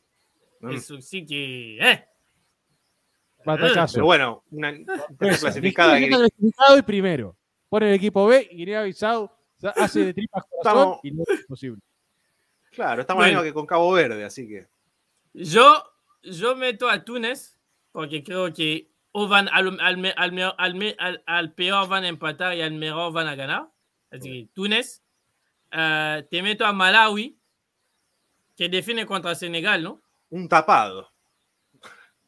[0.61, 0.71] Mm.
[0.71, 1.77] Eso sí que...
[1.79, 2.05] ¿eh?
[3.45, 3.93] Batacazo.
[3.95, 4.69] Pero bueno, una
[5.19, 5.97] una clasificada.
[5.99, 7.35] Está clasificado y primero.
[7.69, 11.45] Pone el equipo B y Guinea-Bissau sa- hace de tripas corazón Estamos- y no es
[11.45, 11.81] posible.
[12.71, 13.39] Claro, estamos Bueno.
[13.39, 14.67] mismo que con Cabo Verde, así que.
[15.33, 15.83] Yo,
[16.23, 17.57] yo meto a Túnez
[17.91, 20.13] porque creo que o van al, al,
[20.57, 23.67] al- al peor van a empatar y al mejor van a ganar.
[24.11, 25.03] Así que Túnez.
[25.71, 27.37] Eh, te meto a Malawi,
[28.55, 30.01] que define contra Senegal, ¿no?
[30.29, 31.11] Un tapado.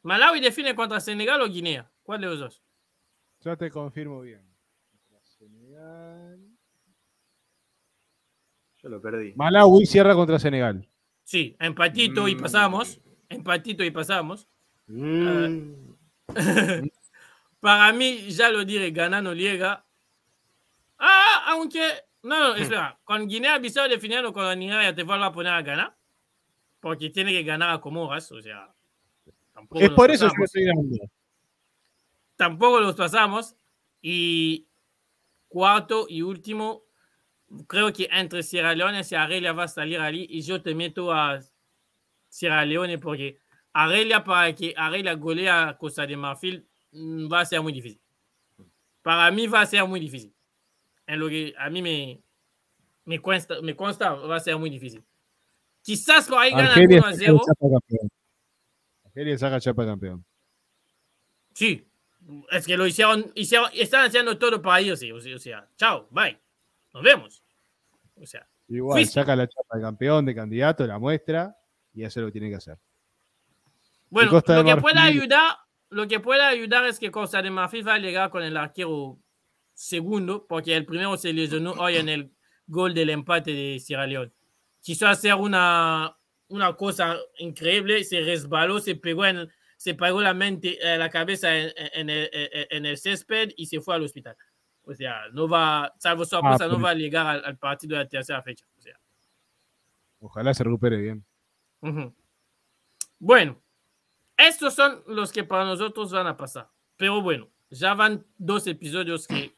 [0.02, 1.90] Malawi define contra Senegal o Guinea.
[2.02, 2.62] ¿Cuál de los dos?
[3.40, 4.42] Ya te confirmo bien.
[5.22, 6.38] Senegal.
[8.82, 9.32] Yo lo perdí.
[9.36, 10.86] Malawi cierra contra Senegal.
[11.24, 12.40] Sí, empatito y Mm.
[12.40, 13.00] pasamos.
[13.28, 14.48] Empatito y pasamos.
[14.86, 15.72] Mm.
[17.60, 19.84] Para mí, ya lo diré, Ghana no llega.
[21.00, 21.80] Ah, aunque.
[22.22, 22.98] No, no, espera.
[23.02, 25.96] Con Guinea-Bissau definiendo con Nigeria, te vuelvo a poner a ganar.
[26.78, 28.72] Porque tiene que ganar a Comoras, o sea.
[29.54, 30.44] Tampoco Es por eso que pasamos.
[30.46, 31.10] estoy dando.
[32.36, 33.56] Tampoco los pasamos.
[34.02, 34.66] Y
[35.48, 36.84] cuarto y último,
[37.66, 40.26] creo que entre Sierra Leone y Argelia va a salir allí.
[40.28, 41.40] Y yo te meto a
[42.28, 43.38] Sierra Leone porque
[43.72, 48.00] Argelia, para que Argelia golea a Costa de Marfil, mm, va a ser muy difícil.
[49.02, 50.34] Para mí va a ser muy difícil.
[51.12, 52.20] En lo que a mí me,
[53.04, 55.02] me, consta, me consta, va a ser muy difícil.
[55.82, 57.40] Quizás por ahí gana Argelia 1 a saca 0.
[57.46, 58.10] chapa campeón.
[59.04, 60.24] Argelia saca chapa campeón.
[61.52, 61.86] Sí,
[62.52, 66.38] es que lo hicieron, hicieron, están haciendo todo para ellos, sí, o sea, chao, bye,
[66.94, 67.42] nos vemos.
[68.14, 69.14] O sea, Igual, Fuiste.
[69.14, 71.56] saca la chapa de campeón, de candidato, la muestra
[71.92, 72.78] y es lo que tiene que hacer.
[74.10, 75.56] bueno, lo que Marfil- ayudar,
[75.88, 79.18] lo que puede ayudar es que Costa de Marfil va a llegar con el arquero
[79.80, 82.30] segundo, porque el primero se lesionó hoy en el
[82.66, 84.30] gol del empate de Sierra Leone.
[84.82, 86.14] Quiso hacer una,
[86.48, 91.56] una cosa increíble, se resbaló, se pegó en, se pegó la mente, eh, la cabeza
[91.56, 94.36] en, en el, en- en el césped y se fue al hospital.
[94.82, 98.04] O sea, no va, salvo sorpresa, no pero- va a llegar al, al partido de
[98.04, 98.66] la tercera fecha.
[98.76, 98.98] O sea,
[100.20, 101.24] Ojalá se recupere bien.
[101.80, 102.14] Ujú.
[103.18, 103.58] Bueno,
[104.36, 106.68] estos son los que para nosotros van a pasar.
[106.98, 109.54] Pero bueno, ya van dos episodios que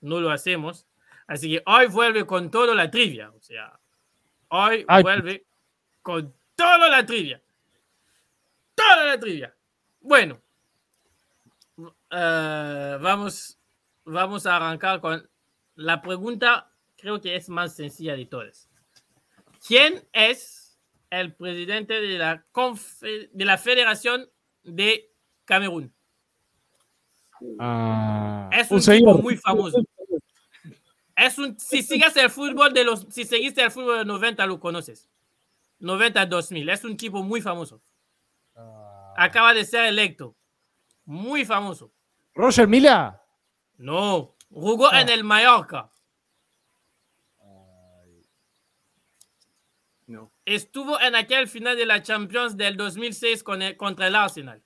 [0.00, 0.86] no lo hacemos.
[1.26, 3.30] Así que hoy vuelve con todo la trivia.
[3.30, 3.78] O sea,
[4.48, 5.02] hoy Ay.
[5.02, 5.46] vuelve
[6.02, 7.40] con todo la trivia.
[8.74, 9.54] Toda la trivia.
[10.00, 10.40] Bueno,
[12.10, 13.58] eh, vamos,
[14.04, 15.28] vamos a arrancar con
[15.76, 18.68] la pregunta, creo que es más sencilla de todas.
[19.66, 20.78] ¿Quién es
[21.10, 24.28] el presidente de la, confe- de la Federación
[24.62, 25.10] de
[25.44, 25.92] Camerún?
[27.58, 29.82] Ah, Es un tipo muy famoso.
[31.16, 34.58] Es un, si sigues el fútbol de los, si seguiste el fútbol de 90 lo
[34.60, 35.08] conoces.
[35.78, 36.68] 90 2000.
[36.68, 37.80] Es un tipo muy famoso.
[38.56, 39.14] Ah.
[39.16, 40.34] Acaba de ser electo.
[41.04, 41.92] Muy famoso.
[42.34, 43.22] Roger Mila.
[43.78, 45.00] No, jugó Ah.
[45.00, 45.90] en el Mallorca.
[50.06, 50.32] No.
[50.44, 54.60] estuvo en aquel final de la Champions del 2006 con el- contra el Arsenal?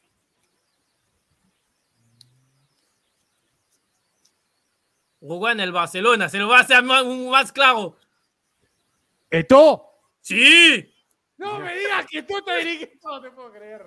[5.26, 7.96] Jugó en el Barcelona, se lo va a hacer más, más claro.
[9.30, 9.86] ¿Eto?
[10.20, 10.94] Sí.
[11.38, 12.98] No me digas que tú te dirigiste.
[13.02, 13.86] No te puedo creer.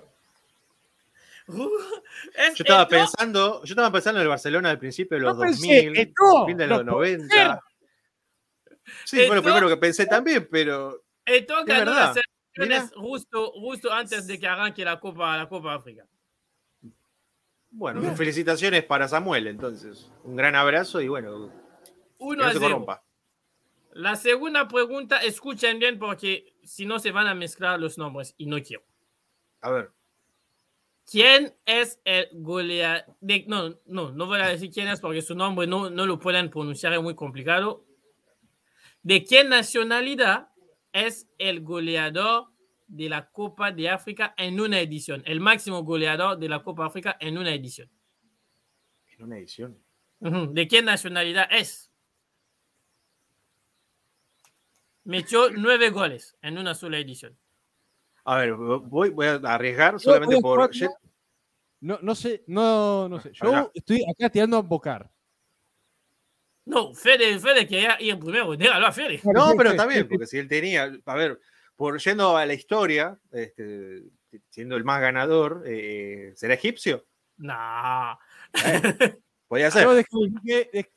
[2.33, 5.67] Es Yo estaba pensando, yo estaba pensando en el Barcelona al principio de los pensé,
[5.91, 7.63] 2000, Eto'o, fin de no los puede 90.
[9.05, 12.15] Sí, fue lo Eto'o- primero que pensé también, pero Eto'o Es ganó verdad.
[12.15, 12.23] las
[12.53, 16.03] elecciones justo, justo antes de que arranque la Copa, la Copa África.
[17.77, 20.11] Bueno, felicitaciones para Samuel, entonces.
[20.23, 21.51] Un gran abrazo y bueno,
[21.85, 22.61] que 1 no se 0.
[22.61, 23.03] corrompa.
[23.93, 28.47] La segunda pregunta, escuchen bien porque si no se van a mezclar los nombres y
[28.47, 28.83] no quiero.
[29.61, 29.91] A ver,
[31.09, 33.15] ¿Quién es el goleador?
[33.47, 36.49] No, no, no voy a decir quién es porque su nombre no, no lo pueden
[36.49, 37.85] pronunciar, es muy complicado.
[39.03, 40.49] ¿De qué nacionalidad
[40.91, 42.49] es el goleador
[42.87, 45.21] de la Copa de África en una edición?
[45.25, 47.89] El máximo goleador de la Copa África en una edición.
[49.09, 49.77] en una edición.
[50.19, 51.91] ¿De qué nacionalidad es?
[55.03, 57.37] Metió nueve goles en una sola edición.
[58.25, 60.69] A ver, voy, voy a arriesgar solamente por.
[61.79, 63.31] No, no sé, no, no sé.
[63.33, 63.71] Yo Acá.
[63.73, 65.09] estoy acá tirando a Bocar.
[66.65, 69.21] No, Fede, Fede quería ir primero, déjalo a Fede.
[69.23, 70.91] No, pero está bien, porque si él tenía.
[71.05, 71.39] A ver,
[71.77, 74.03] por yendo a la historia, este,
[74.49, 77.05] siendo el más ganador, eh, ¿será egipcio?
[77.37, 78.15] Nah.
[79.47, 79.83] Podía ser.
[79.83, 80.91] Yo dejé- dejé-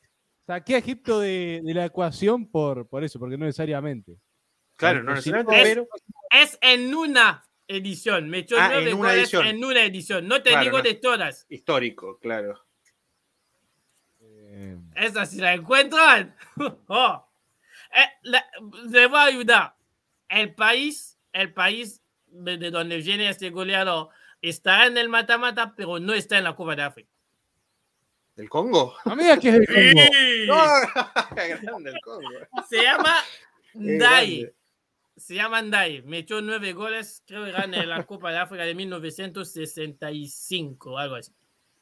[0.47, 4.17] saqué a Egipto de, de la ecuación por, por eso, porque no necesariamente.
[4.75, 5.87] Claro, no necesariamente, pero.
[6.31, 8.29] Es en una edición.
[8.29, 9.47] Metió Ah, en una goles edición.
[9.47, 10.27] en una edición.
[10.27, 10.83] No te Claro, digo no.
[10.83, 11.47] de todas.
[11.51, 12.59] Histórico, claro.
[14.21, 16.35] Eh, Esa si la encuentran.
[16.89, 17.27] Oh.
[17.95, 18.47] Eh, la-
[18.89, 19.75] le voy a ayudar.
[20.31, 24.09] El país, el país de, de donde viene este goleador
[24.41, 27.11] está en el mata-mata, pero no está en la Copa de África.
[28.37, 28.95] ¿Del Congo?
[29.05, 29.81] no me digas que es del Congo.
[30.13, 30.47] Sí.
[30.47, 30.65] No,
[31.61, 32.29] grande el Congo.
[32.69, 33.17] Se llama
[33.75, 34.51] Ndai.
[35.17, 36.03] Se llama Ndai.
[36.03, 41.33] Metió nueve goles, creo que gana en la Copa de África de 1965, algo así.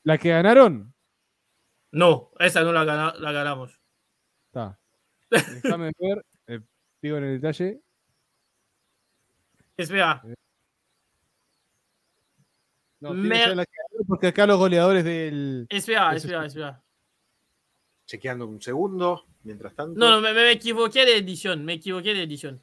[0.02, 0.92] La que ganaron.
[1.92, 3.80] No, esa no la, gana- la ganamos.
[4.46, 4.78] Está.
[5.30, 6.24] Déjame ver.
[6.46, 6.60] eh,
[7.00, 7.80] pido en el detalle.
[9.78, 10.20] Espera,
[13.00, 15.66] No, tiene Me- que ser la que ganaron porque acá los goleadores del.
[15.70, 16.82] espera, espera, espera.
[18.06, 19.98] Chequeando un segundo, mientras tanto.
[19.98, 22.60] No, no, me, me equivoqué de edición, me equivoqué de edición.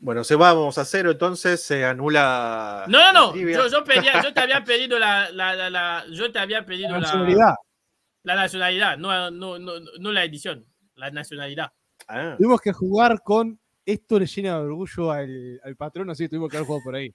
[0.00, 2.84] Bueno, se vamos a cero, entonces se anula.
[2.88, 6.32] No, no, no, yo, yo, pedía- yo te había pedido la, la, la, la- yo
[6.32, 7.54] te había pedido La la, nacionalidad.
[8.24, 10.66] la nacionalidad, no, no, no, no la edición,
[10.96, 11.72] la nacionalidad.
[12.08, 13.60] Ah, Tuvimos que jugar con.
[13.88, 16.94] Esto le llena de orgullo al, al patrón, así que tuvimos que haber jugado por
[16.94, 17.14] ahí.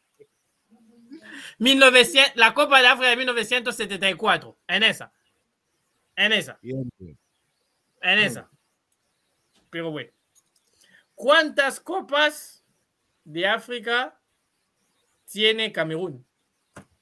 [1.60, 5.14] 1900, la Copa de África de 1974, en esa.
[6.16, 6.90] En esa, Bien.
[8.02, 8.50] en esa.
[9.70, 10.10] Pero bueno.
[11.14, 12.66] ¿Cuántas copas
[13.24, 14.20] de África
[15.32, 16.26] tiene Camerún?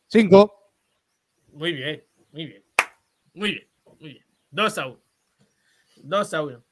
[0.07, 0.69] Cinco.
[1.53, 2.03] Muy bien,
[2.34, 2.65] muy bien.
[3.34, 3.69] Muy bien,
[4.01, 4.26] muy bien.
[4.49, 5.01] 2 a 1.
[5.95, 6.70] 2 a 1.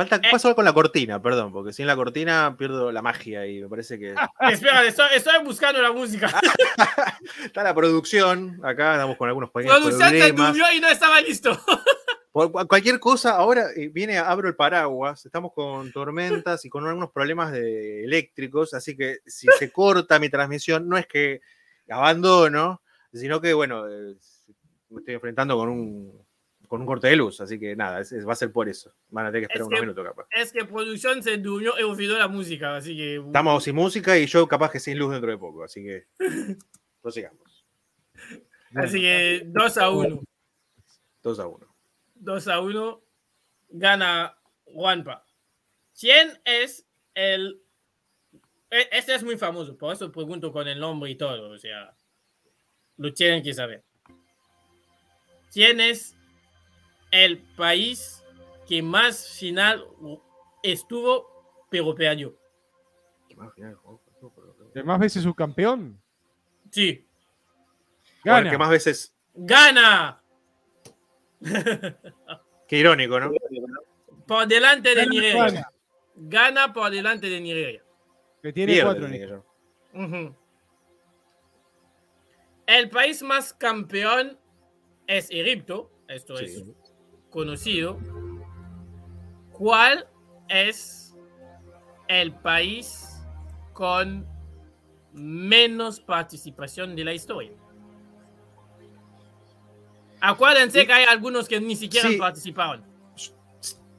[0.00, 0.20] Falta, Eh.
[0.22, 1.20] ¿qué pasó con la cortina?
[1.20, 5.44] Perdón, porque sin la cortina pierdo la magia y me parece que Espera, estoy, estoy
[5.44, 6.28] buscando la música.
[7.44, 8.58] está la producción.
[8.64, 11.50] Acá andamos con algunos pequeños Producción se durmió y no estaba listo.
[12.32, 15.26] Por cualquier cosa, ahora eh, viene, abro el paraguas.
[15.26, 20.30] Estamos con tormentas y con algunos problemas de eléctricos, así que si se corta mi
[20.30, 21.42] transmisión, no es que
[21.90, 22.80] abandono,
[23.12, 24.14] sino que, bueno, eh,
[24.88, 26.26] me estoy enfrentando con un,
[26.70, 28.94] con un corte de luz, así que nada, es- es- va a ser por eso.
[29.08, 30.26] Van a tener que esperar Es unos que- minutos, capaz.
[30.30, 33.16] Es que producción se durmió y olvidó la música, así que.
[33.16, 36.06] Estamos sin música y yo capaz que sin luz dentro de poco, así que
[37.02, 37.66] prosigamos.
[38.76, 40.22] Así que 2 a 1.
[41.24, 41.66] 2 a 1.
[42.14, 43.02] 2 a 1.
[43.70, 45.24] Gana Juanpa.
[45.98, 47.60] ¿Quién es el.
[48.70, 51.96] e- Este es muy famoso, por eso pregunto con el nombre y todo, o sea.
[52.96, 53.82] Lo tienen que saber.
[55.52, 56.14] ¿Quién es
[57.10, 58.24] el país
[58.66, 59.86] que más final
[60.62, 62.36] estuvo, pero perdió?
[64.74, 66.00] ¿El más veces subcampeón?
[66.70, 67.06] Sí,
[68.22, 68.36] Gana.
[68.40, 70.22] Bueno, que más veces, gana
[72.68, 73.32] qué irónico, ¿no?
[74.26, 75.46] por delante de Nigeria.
[75.46, 75.72] gana.
[76.16, 77.82] Gana por delante de Nigeria.
[78.42, 79.46] Que tiene Pierde, cuatro.
[79.94, 80.36] Ujú.
[82.66, 84.38] El país más campeón
[85.06, 86.62] es Egipto, esto es.
[87.30, 87.98] Conocido.
[89.52, 90.06] ¿Cuál
[90.48, 91.16] es
[92.08, 93.20] el país
[93.72, 94.26] con
[95.12, 97.52] menos participación de la historia.
[100.20, 100.86] Acuérdense Sí.
[100.86, 102.16] que hay algunos que ni siquiera Sí.
[102.16, 102.84] participaron.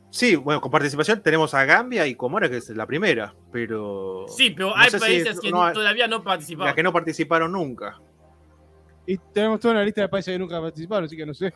[0.09, 4.25] Sí, bueno, con participación tenemos a Gambia y Comora, que es la primera, pero.
[4.27, 6.67] Sí, pero no hay si- países que no, todavía no participaron.
[6.67, 7.97] Las que no participaron nunca.
[9.07, 11.53] Y tenemos toda una lista de países que nunca participaron, así que no sé.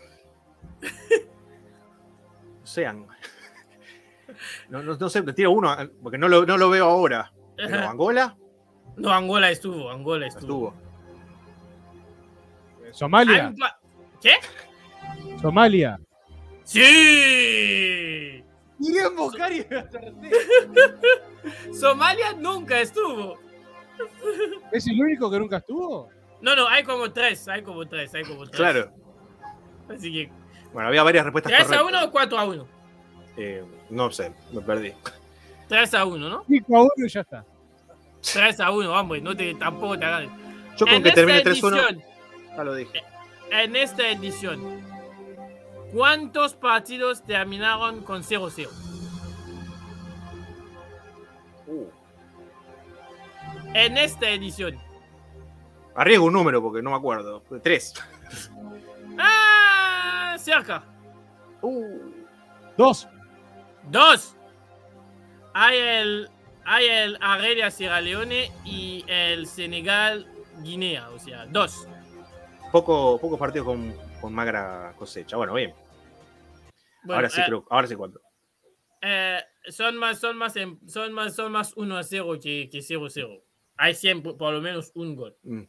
[2.66, 3.08] Sean.
[4.70, 7.32] No, no, no sé, te tiro uno, porque no lo, no lo veo ahora.
[7.56, 7.88] Pero.
[7.88, 8.36] Angola
[8.98, 10.74] No, Angola estuvo, Angola estuvo.
[10.74, 10.86] estuvo.
[12.92, 13.50] Somalia.
[13.50, 13.80] Un pa-
[14.22, 14.34] ¿Qué?
[15.42, 16.00] Somalia.
[16.64, 16.82] Sí.
[18.80, 19.66] Iría a invocar y
[21.74, 23.38] Somalia nunca estuvo.
[24.72, 26.10] ¿Es el único que nunca estuvo?
[26.42, 28.56] No, no, hay como tres, hay como tres, hay como tres.
[28.58, 28.92] Claro.
[29.90, 30.32] Así que,
[30.76, 32.04] Bueno, había varias respuestas 3 a correctas.
[32.04, 32.68] 1 o 4 a 1.
[33.38, 34.92] Eh, no sé, me perdí.
[35.70, 36.44] 3 a 1, ¿no?
[36.46, 37.46] 5 a 1 y ya está.
[38.34, 40.28] 3 a 1, hombre, no te, tampoco te hagas.
[40.76, 42.04] Yo con En que termine 3-1, edición,
[42.58, 43.04] ya lo dije.
[43.52, 44.82] en esta edición,
[45.94, 48.68] ¿cuántos partidos terminaron con 0-0?
[51.68, 51.86] Uh,
[53.74, 54.78] En esta edición.
[55.96, 57.42] arriesgo un número porque no me acuerdo.
[57.64, 57.94] 3.
[59.18, 59.55] ¡Ah!
[60.38, 60.84] Cerca.
[62.78, 63.08] Dos.
[63.90, 64.36] Dos.
[65.54, 66.30] Hay el,
[66.66, 70.28] hay el Argelia Sierra Leone y el Senegal
[70.62, 71.88] Guinea, o sea, dos.
[72.72, 75.38] Poco, pocos partidos con, con magra cosecha.
[75.38, 75.74] Bueno, bien.
[77.04, 78.20] Bueno, ahora sí eh, creo, ahora sí cuánto.
[79.02, 80.54] eh, son más, son más,
[80.88, 83.44] son más, son más 1 a 0 que, que 0 a 0.
[83.78, 85.38] Hay siempre por lo menos un gol.
[85.44, 85.64] Mm.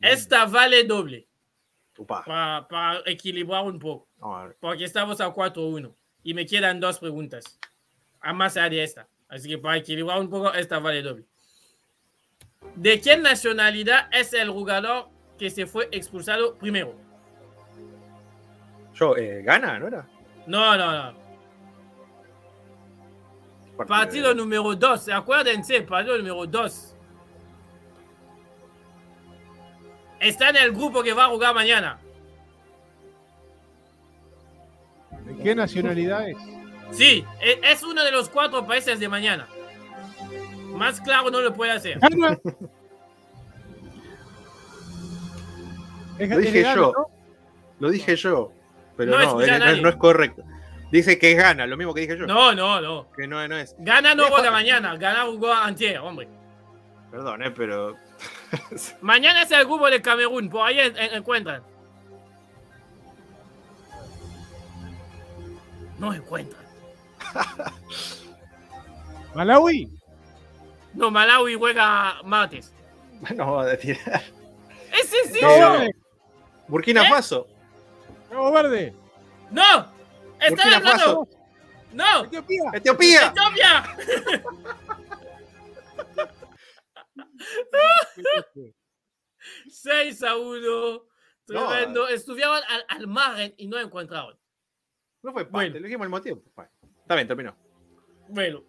[0.00, 1.28] Esta vale doble.
[2.04, 4.56] Para, para equilibrar un poco, ver.
[4.60, 7.58] porque estamos a 4 a 1 y me quedan dos preguntas,
[8.20, 9.08] a más de esta.
[9.28, 11.24] Así que para equilibrar un poco, esta vale doble.
[12.74, 16.94] ¿De qué nacionalidad es el jugador que se fue expulsado primero?
[18.94, 20.08] Yo, eh, ¿gana, no era?
[20.46, 21.26] No, no, no.
[23.86, 25.10] Partido número 2.
[25.10, 26.95] Acuérdense, partido número 2.
[30.20, 31.98] Está en el grupo que va a jugar mañana.
[35.24, 36.36] ¿De qué nacionalidad es?
[36.92, 39.48] Sí, e- es uno de los cuatro países de mañana.
[40.74, 41.98] Más claro no lo puede hacer.
[46.18, 46.92] Es- Lo dije Gana, yo.
[46.96, 47.06] ¿no?
[47.80, 48.52] Lo dije yo.
[48.96, 50.42] Pero No no, no, es correcto.
[50.90, 52.26] Dice que gana, lo mismo que dije yo.
[52.26, 53.10] No, no, no.
[53.12, 53.74] Que no, no es.
[53.78, 56.26] Gana no juega mañana, gana jugó antier, hombre.
[57.10, 57.96] Perdón, eh, pero.
[59.00, 61.62] Mañana es el grupo de Camerún, por ahí en- en- encuentran.
[65.98, 66.64] No encuentran.
[69.34, 69.90] Malawi.
[70.94, 72.72] No, Malawi juega martes.
[73.34, 74.22] No, de tirar.
[74.92, 75.90] ¡Es No, sencillo!
[76.68, 77.10] Burkina ¿Eh?
[77.10, 77.46] Faso.
[78.30, 78.94] Nuevo verde.
[79.50, 79.86] ¡No!
[80.40, 81.02] ¡Está Burkina hablando!
[81.04, 81.28] Faso.
[81.92, 82.24] ¡No!
[82.24, 82.62] Etiopía.
[82.74, 83.26] Etiopía.
[83.28, 83.96] ¡Etiopía!
[89.68, 91.02] 6 a 1.
[91.46, 92.08] Tremendo.
[92.08, 94.36] Estuvieron al, al margen y no encontraron.
[95.22, 95.74] No fue parte, Bueno.
[95.76, 96.50] lo dijimos al mismo tiempo.
[96.54, 96.70] Bueno,
[97.02, 97.56] está bien, terminó.
[98.28, 98.62] Bueno.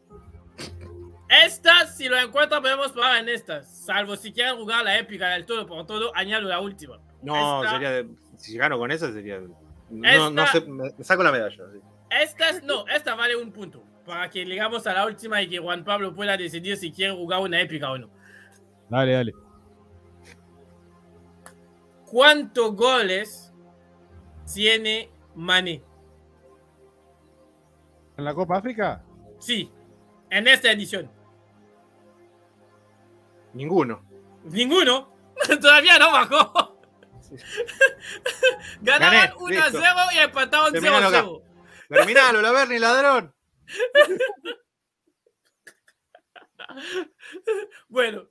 [1.30, 3.64] Esta, si lo encuentran, podemos probar en esta.
[3.64, 7.00] Salvo si quieren jugar la épica del todo por todo, añado la última.
[7.22, 7.92] No, Esta- sería.
[7.92, 9.42] de- si gano con esa, sería.
[9.90, 11.56] No, no sé, me, saco la medalla.
[11.74, 11.80] sí.
[12.10, 13.84] Esta es, no, esta vale un punto.
[14.06, 17.42] Para que llegamos a la última y que Juan Pablo pueda decidir si quiere jugar
[17.42, 18.10] una épica o no.
[18.90, 19.34] Dale, dale.
[22.06, 23.54] ¿Cuántos goles
[24.52, 25.84] tiene Mané?
[28.18, 29.04] ¿En la Copa África?
[29.40, 29.72] Sí,
[30.30, 31.12] en esta edición.
[33.54, 34.04] Ninguno.
[34.46, 35.14] Ninguno.
[35.62, 36.80] Todavía no bajó.
[38.82, 39.80] Ganaban Gané, 1 a listo.
[39.82, 41.20] 0 y empataron 0 Terminalo a acá.
[41.24, 41.42] 0.
[41.90, 43.36] Terminalo, la Berni, ladrón.
[47.88, 48.28] Bueno,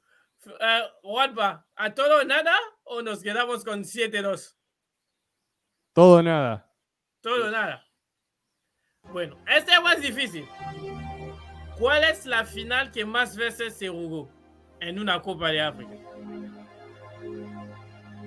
[1.02, 4.54] Juanpa, ¿a todo o nada o nos quedamos con 7-2?
[5.92, 6.70] Todo o nada.
[7.20, 7.84] Todo o nada.
[9.12, 10.46] Bueno, este es más difícil.
[11.78, 14.30] ¿Cuál es la final que más veces se jugó
[14.80, 15.92] en una Copa de África?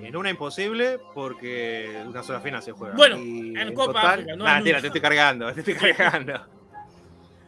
[0.02, 2.96] En una imposible porque una sola final se juega.
[2.96, 4.80] Bueno, Y en Copa África, no Nah, una.
[4.80, 6.46] te estoy cargando, te estoy cargando.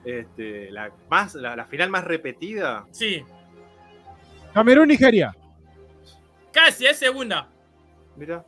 [0.05, 2.87] Este, la, más, la, la final más repetida.
[2.91, 3.25] Sí,
[4.53, 5.35] Camerún, Nigeria.
[6.53, 7.49] casi es segunda.
[8.17, 8.45] Mira,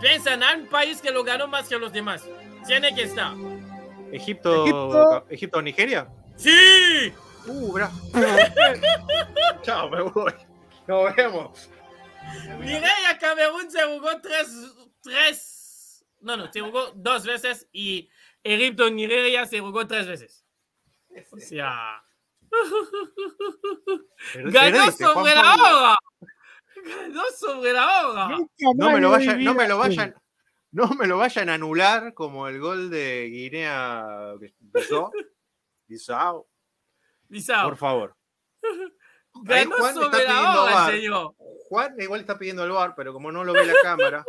[0.00, 2.28] Piensa en un país que lo ganó más que los demás.
[2.66, 3.34] Tiene que estar.
[4.12, 5.26] Egipto, Egipto.
[5.28, 6.08] Egipto, Nigeria.
[6.36, 7.12] ¡Sí!
[7.46, 7.90] Uh, bra.
[9.62, 10.32] Chao, me voy.
[10.86, 11.70] Nos vemos.
[12.58, 14.48] Mireia Camerún se jugó tres,
[15.02, 18.10] tres, no, no, se jugó dos veces y
[18.44, 20.44] Egipto Nigeria se jugó tres veces.
[21.32, 22.02] O sea,
[24.34, 25.98] ganó sobre la hora.
[26.84, 28.28] Ganó sobre la.
[28.28, 30.14] Nunca No me lo vayan, no me lo vayan,
[30.72, 34.34] no me lo vayan a anular como el gol de Guinea
[35.88, 36.46] Bissau.
[37.64, 38.16] Por favor.
[39.46, 40.90] Ahí Ganó Juan está sobre la pidiendo hora, VAR.
[40.92, 41.34] señor.
[41.68, 44.24] Juan igual está pidiendo el bar, pero como no lo ve la cámara.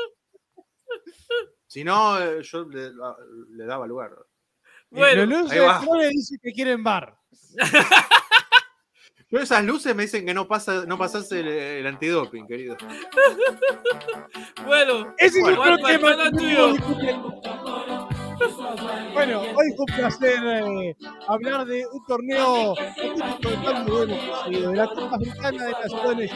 [1.66, 2.92] Si no, eh, yo le,
[3.50, 4.12] le daba lugar.
[4.92, 7.16] Bueno, Los luces de colores dicen que quieren bar.
[9.32, 12.76] Yo esas luces me dicen que no pasa, no pasas el, el antidoping, querido.
[14.66, 16.32] bueno, Ese es Bueno, otro tema.
[16.32, 16.74] tuyo.
[19.14, 20.96] Bueno, hoy fue un placer eh,
[21.28, 22.74] hablar de un torneo
[23.88, 24.16] bueno
[24.50, 26.32] de la Copa Africana de Naciones,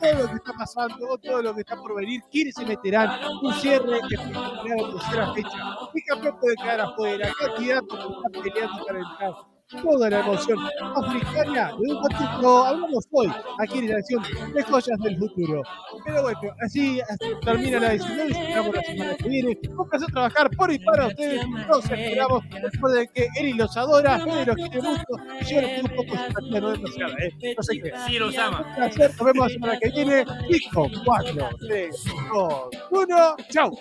[0.00, 3.54] todo lo que está pasando, todo lo que está por venir, quiénes se meterán, un
[3.54, 5.58] cierre que terminará en tercera fecha,
[5.92, 9.53] qué campeón puede quedar afuera, candidatos que están peleando para entrar.
[9.70, 10.58] Toda la emoción
[10.94, 15.62] africana de un título, hablamos hoy aquí en la edición de Joyas del Futuro.
[16.04, 17.00] Pero bueno, así,
[17.42, 18.18] termina la edición.
[18.18, 19.58] Nos esperamos la semana que viene.
[19.76, 21.48] Un placer trabajar por y para ustedes.
[21.48, 22.44] Nos esperamos.
[22.50, 25.04] Recuerden que Eri los adora, Fede los quiere mucho.
[25.40, 27.54] Y yo les pido un poco de simpatía, no demasiada, ¿eh?
[27.56, 28.06] No se crean.
[28.06, 28.66] sí los ama.
[28.68, 29.10] Un placer.
[29.16, 30.24] Nos vemos la semana que viene.
[30.50, 30.90] Listo.
[31.06, 32.04] 4, 3,
[32.34, 33.36] 2, 1.
[33.50, 33.78] Chau.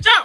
[0.00, 0.24] ¡Chao!